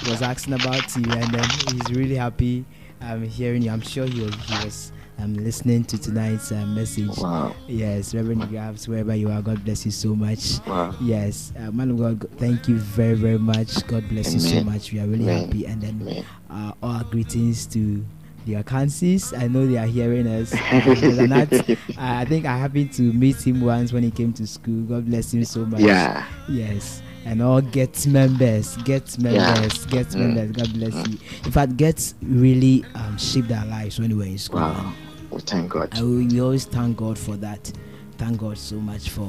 [0.09, 2.65] was asking about you, and then he's really happy
[3.01, 3.71] um, hearing you.
[3.71, 7.17] I'm sure he was, he was um, listening to tonight's uh, message.
[7.19, 10.59] Wow, Yes, Reverend de wherever you are, God bless you so much.
[10.67, 10.95] wow.
[11.01, 13.87] Yes, uh, man of God, thank you very, very much.
[13.87, 14.93] God bless you so much.
[14.93, 15.47] We are really Amen.
[15.47, 15.67] happy.
[15.67, 16.25] And then Amen.
[16.51, 18.05] uh, our greetings to
[18.45, 19.37] the Okansis.
[19.37, 20.53] I know they are hearing us.
[20.55, 24.47] Uh, Brother uh, I think I happened to meet him once when he came to
[24.47, 24.83] school.
[24.83, 25.81] God bless him so much.
[25.81, 27.03] Yeah, Yes.
[27.29, 30.17] And all Get members, Get members, Get Mm.
[30.35, 30.51] members.
[30.53, 31.19] God bless you.
[31.45, 34.61] In fact, Get really um, shaped our lives when we were in school.
[34.61, 34.93] wow.
[35.31, 35.89] We thank God.
[35.99, 37.73] And we, always thank God for that.
[38.17, 39.29] Thank God so much for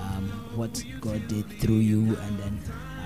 [0.00, 2.58] um, what God did through you and then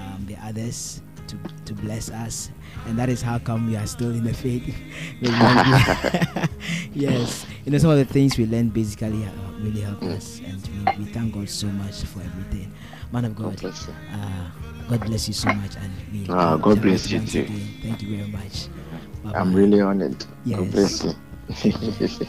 [0.07, 1.37] um, the others to,
[1.67, 2.51] to bless us.
[2.87, 4.73] And that is how come we are still in the faith.
[6.95, 7.45] Yes.
[7.65, 9.27] You know, some of the things we learned basically
[9.61, 10.41] really help us.
[10.45, 12.73] And we, we thank God so much for everything.
[13.13, 13.95] Man of God God, bless you.
[14.13, 14.51] uh,
[14.89, 15.77] God bless you so much.
[15.77, 17.41] And we Ah, God bless you too.
[17.41, 17.69] again.
[17.83, 18.69] Thank you very much.
[19.35, 20.25] I'm really honored.
[20.45, 20.59] Yes.
[20.59, 22.27] God bless you.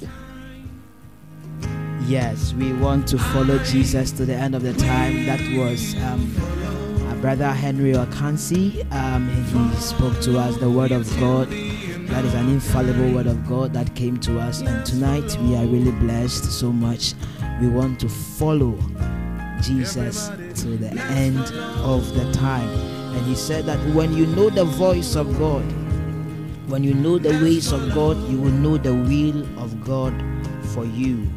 [0.00, 0.08] You.
[2.06, 5.26] Yes, we want to follow Jesus to the end of the time.
[5.26, 6.34] That was um,
[7.08, 8.90] our brother Henry Okansi.
[8.92, 11.48] Um, he spoke to us the word of God.
[11.50, 14.62] That is an infallible word of God that came to us.
[14.62, 17.12] And tonight we are really blessed so much.
[17.60, 18.78] We want to follow
[19.62, 20.28] Jesus
[20.62, 21.38] to the end
[21.82, 22.68] of the time.
[23.14, 25.64] And he said that when you know the voice of God,
[26.68, 30.14] when you know the ways of God, you will know the will of God
[30.74, 31.28] for you.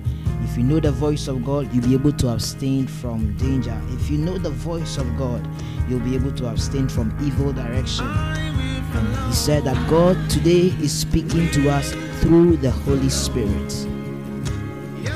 [0.43, 3.79] If you know the voice of God, you'll be able to abstain from danger.
[3.91, 5.47] If you know the voice of God,
[5.87, 8.05] you'll be able to abstain from evil direction.
[8.05, 13.87] And he said that God today is speaking to us through the Holy Spirit.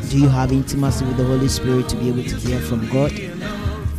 [0.10, 3.12] Do you have intimacy with the Holy Spirit to be able to hear from God?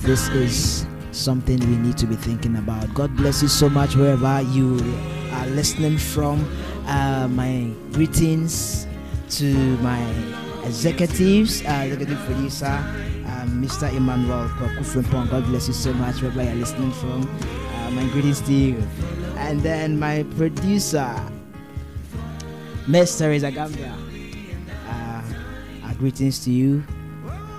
[0.03, 2.95] This is something we need to be thinking about.
[2.95, 4.77] God bless you so much wherever you
[5.33, 6.49] are listening from.
[6.87, 8.87] Uh, my greetings
[9.31, 10.01] to my
[10.65, 13.93] executives, uh, executive producer, um, Mr.
[13.93, 15.29] Emmanuel Kwaku Frimpong.
[15.29, 17.23] God bless you so much wherever you're listening from.
[17.23, 18.83] Uh, my greetings to you.
[19.39, 21.13] And then my producer,
[22.87, 23.93] Miss Teresa Gambia.
[25.99, 26.81] Greetings to you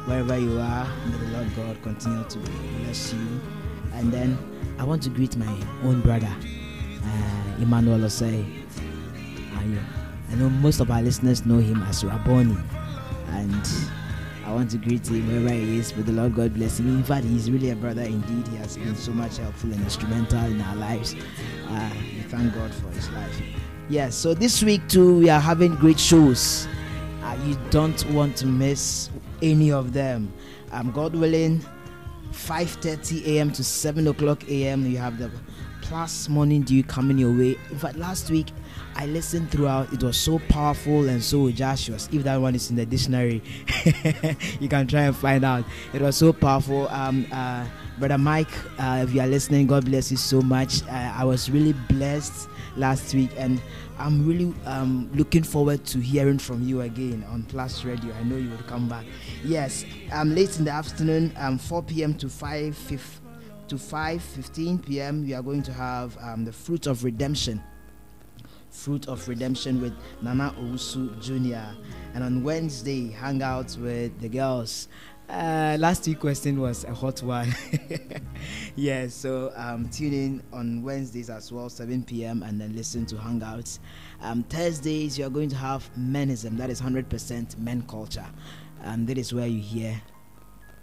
[0.05, 0.88] wherever you are.
[1.07, 2.38] May the Lord God continue to
[2.83, 3.41] bless you.
[3.93, 4.38] And then
[4.77, 6.29] I want to greet my own brother,
[7.03, 8.45] uh, Emmanuel Osei.
[9.67, 9.79] Yeah.
[10.31, 12.55] I know most of our listeners know him as Rabboni.
[13.29, 13.67] And
[14.45, 15.95] I want to greet him wherever he is.
[15.95, 16.95] May the Lord God bless him.
[16.95, 18.47] In fact, he's really a brother indeed.
[18.49, 21.15] He has been so much helpful and instrumental in our lives.
[21.69, 23.41] Uh, we thank God for his life.
[23.89, 26.67] Yes, so this week too, we are having great shows.
[27.28, 29.09] Uh, you don't want to miss
[29.41, 30.32] any of them.
[30.71, 31.59] Um, God willing,
[32.32, 33.51] 5:30 a.m.
[33.51, 34.86] to 7 o'clock a.m.
[34.86, 35.30] You have the
[35.82, 37.57] plus morning dew coming your way.
[37.69, 38.47] In fact, last week
[38.95, 39.91] I listened throughout.
[39.91, 42.07] It was so powerful and so Joshua's.
[42.13, 43.43] If that one is in the dictionary,
[44.61, 45.65] you can try and find out.
[45.93, 46.88] It was so powerful.
[46.88, 47.65] Um, uh,
[47.99, 50.82] Brother Mike, uh, if you are listening, God bless you so much.
[50.84, 52.47] Uh, I was really blessed
[52.78, 53.61] last week, and
[54.00, 58.14] I'm really um, looking forward to hearing from you again on Plus Radio.
[58.14, 59.06] I know you will come back.
[59.43, 62.14] Yes, um, late in the afternoon, um, 4 p.m.
[62.16, 62.88] to 5
[63.68, 65.26] to 5:15 p.m.
[65.26, 67.62] We are going to have um, the fruit of redemption.
[68.70, 71.76] Fruit of Redemption with Nana Owusu Jr.
[72.14, 74.88] And on Wednesday, hang out with the girls.
[75.30, 77.53] Uh, last week question was a hot one.
[78.75, 82.43] yeah, so um, tune in on Wednesdays as well, 7 p.m.
[82.43, 83.80] and then listen to Hangouts.
[84.21, 88.25] Um, Thursdays, you're going to have menism, that is 100% men culture.
[88.84, 90.01] And that is where you hear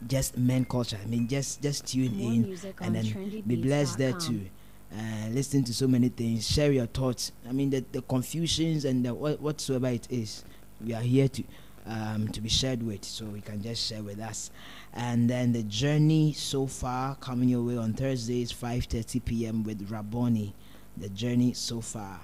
[0.06, 0.98] just men culture.
[1.02, 4.46] I mean, just just tune More in and then be blessed there too.
[4.92, 6.48] Uh, listen to so many things.
[6.48, 7.32] Share your thoughts.
[7.48, 10.44] I mean, the, the confusions and the, what, whatsoever it is,
[10.84, 11.42] we are here to
[11.86, 14.50] um, to be shared with, so we can just share with us.
[14.92, 19.64] And then the journey so far coming your way on Thursdays, 5:30 p.m.
[19.64, 20.54] with Rabboni.
[20.96, 22.20] The journey so far.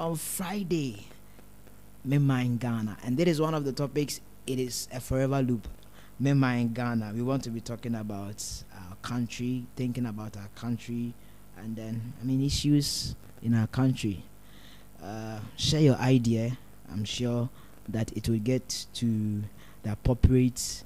[0.00, 1.06] On Friday,
[2.06, 4.20] Mema in Ghana, and that is one of the topics.
[4.46, 5.68] It is a forever loop.
[6.20, 7.12] Mema in Ghana.
[7.14, 8.44] We want to be talking about
[8.74, 11.14] our country, thinking about our country,
[11.56, 14.24] and then I mean issues in our country.
[15.02, 16.58] Uh, share your idea.
[16.90, 17.48] I'm sure
[17.88, 19.42] that it will get to
[19.82, 20.84] the appropriate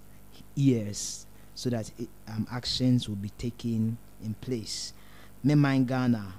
[0.56, 4.92] ears so that it, um, actions will be taken in place.
[5.44, 6.34] Mema in Ghana,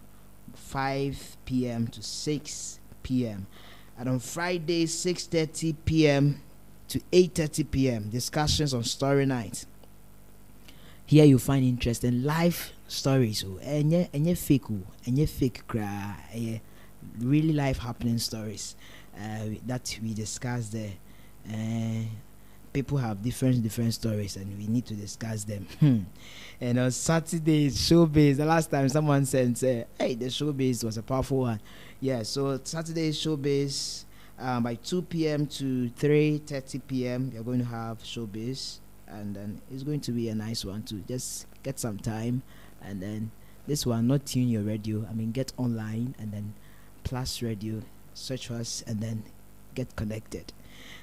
[0.55, 1.87] 5 p.m.
[1.87, 3.45] to 6 p.m.
[3.97, 6.41] And on Friday, 6:30 p.m.
[6.87, 8.09] to 8:30 p.m.
[8.09, 9.65] discussions on Story Night.
[11.05, 13.43] Here you find interesting life stories.
[13.45, 15.61] Oh, enye enye fake oh, enye fake.
[17.19, 18.75] Really life happening stories
[19.17, 20.91] uh, that we discuss there.
[21.47, 22.03] Uh,
[22.71, 25.67] people have different different stories, and we need to discuss them.
[25.79, 25.99] Hmm.
[26.61, 28.37] and on Saturday, showbiz.
[28.37, 31.59] The last time someone said, "Hey, the showbiz was a powerful one."
[31.99, 32.23] Yeah.
[32.23, 34.05] So Saturday showbiz.
[34.39, 35.45] Um, by 2 p.m.
[35.45, 37.31] to 3:30 p.m.
[37.33, 40.95] You're going to have showbiz, and then it's going to be a nice one to
[41.07, 42.41] just get some time,
[42.81, 43.31] and then
[43.67, 45.05] this one not tune your radio.
[45.09, 46.53] I mean, get online and then
[47.03, 47.81] plus radio,
[48.13, 49.23] search us, and then
[49.75, 50.51] get connected.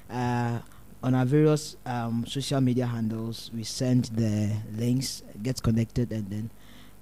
[0.09, 0.59] Uh,
[1.03, 6.49] on our various um, social media handles, we send the links, get connected, and then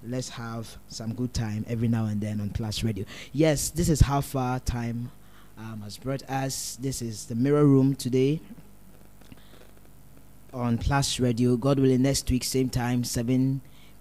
[0.06, 3.04] let's have some good time every now and then on Plus Radio.
[3.32, 5.10] Yes, this is how far time
[5.58, 6.78] um, has brought us.
[6.80, 8.40] This is the Mirror Room today
[10.54, 11.56] on Plus Radio.
[11.56, 13.60] God willing, next week, same time, 7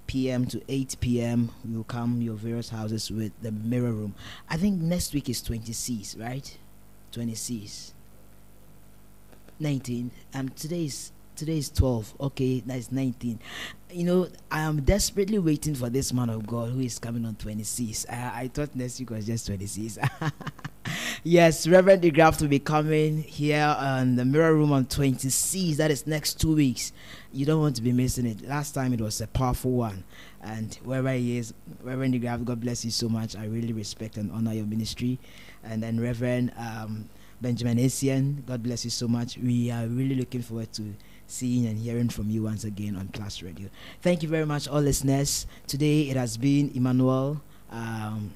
[0.09, 0.43] p.m.
[0.47, 4.15] to 8 p.m., we will come your various houses with the Mirror Room.
[4.49, 6.57] I think next week is 20 C's, right?
[7.11, 7.93] 20 C's.
[9.59, 10.09] 19.
[10.33, 13.39] Um, today is today is 12 okay that's 19
[13.91, 17.33] you know i am desperately waiting for this man of god who is coming on
[17.35, 19.99] 26 i, I thought next week was just 26
[21.23, 25.91] yes reverend de Graaf will be coming here on the mirror room on 26 that
[25.91, 26.91] is next two weeks.
[27.31, 28.41] You don't want to be missing it.
[28.47, 30.03] Last time it was a powerful one.
[30.41, 33.35] And wherever he is reverend de Graaf, god bless you so much.
[33.35, 35.19] I really respect and honor your ministry.
[35.63, 37.09] And then reverend um,
[37.41, 39.37] benjamin asian god bless you so much.
[39.37, 40.93] We are really looking forward to
[41.27, 43.69] seeing and hearing from you once again on Plus Radio.
[44.01, 45.45] Thank you very much, all listeners.
[45.67, 47.39] Today it has been Emmanuel,
[47.71, 48.31] um,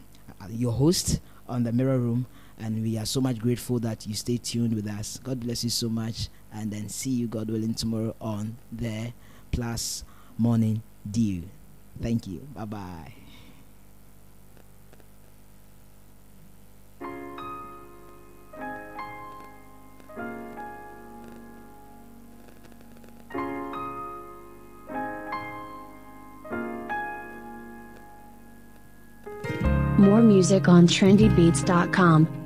[0.50, 1.20] your host
[1.50, 2.28] on the Mirror Room,
[2.60, 5.20] and we are so much grateful that you stay tuned with us.
[5.24, 9.14] God bless you so much, and then see you, God willing, tomorrow on the
[9.52, 10.04] Plus
[10.38, 11.44] Morning Dew.
[12.02, 12.48] Thank you.
[12.56, 13.14] Bye bye.
[29.98, 32.43] More music on trendybeats.com.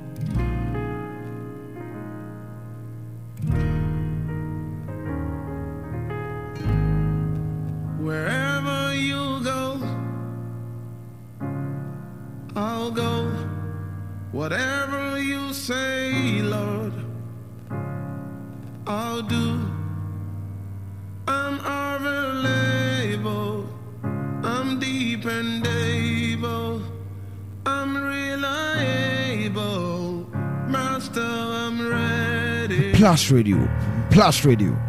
[33.08, 33.56] Plus Radio,
[34.10, 34.87] Plus Radio.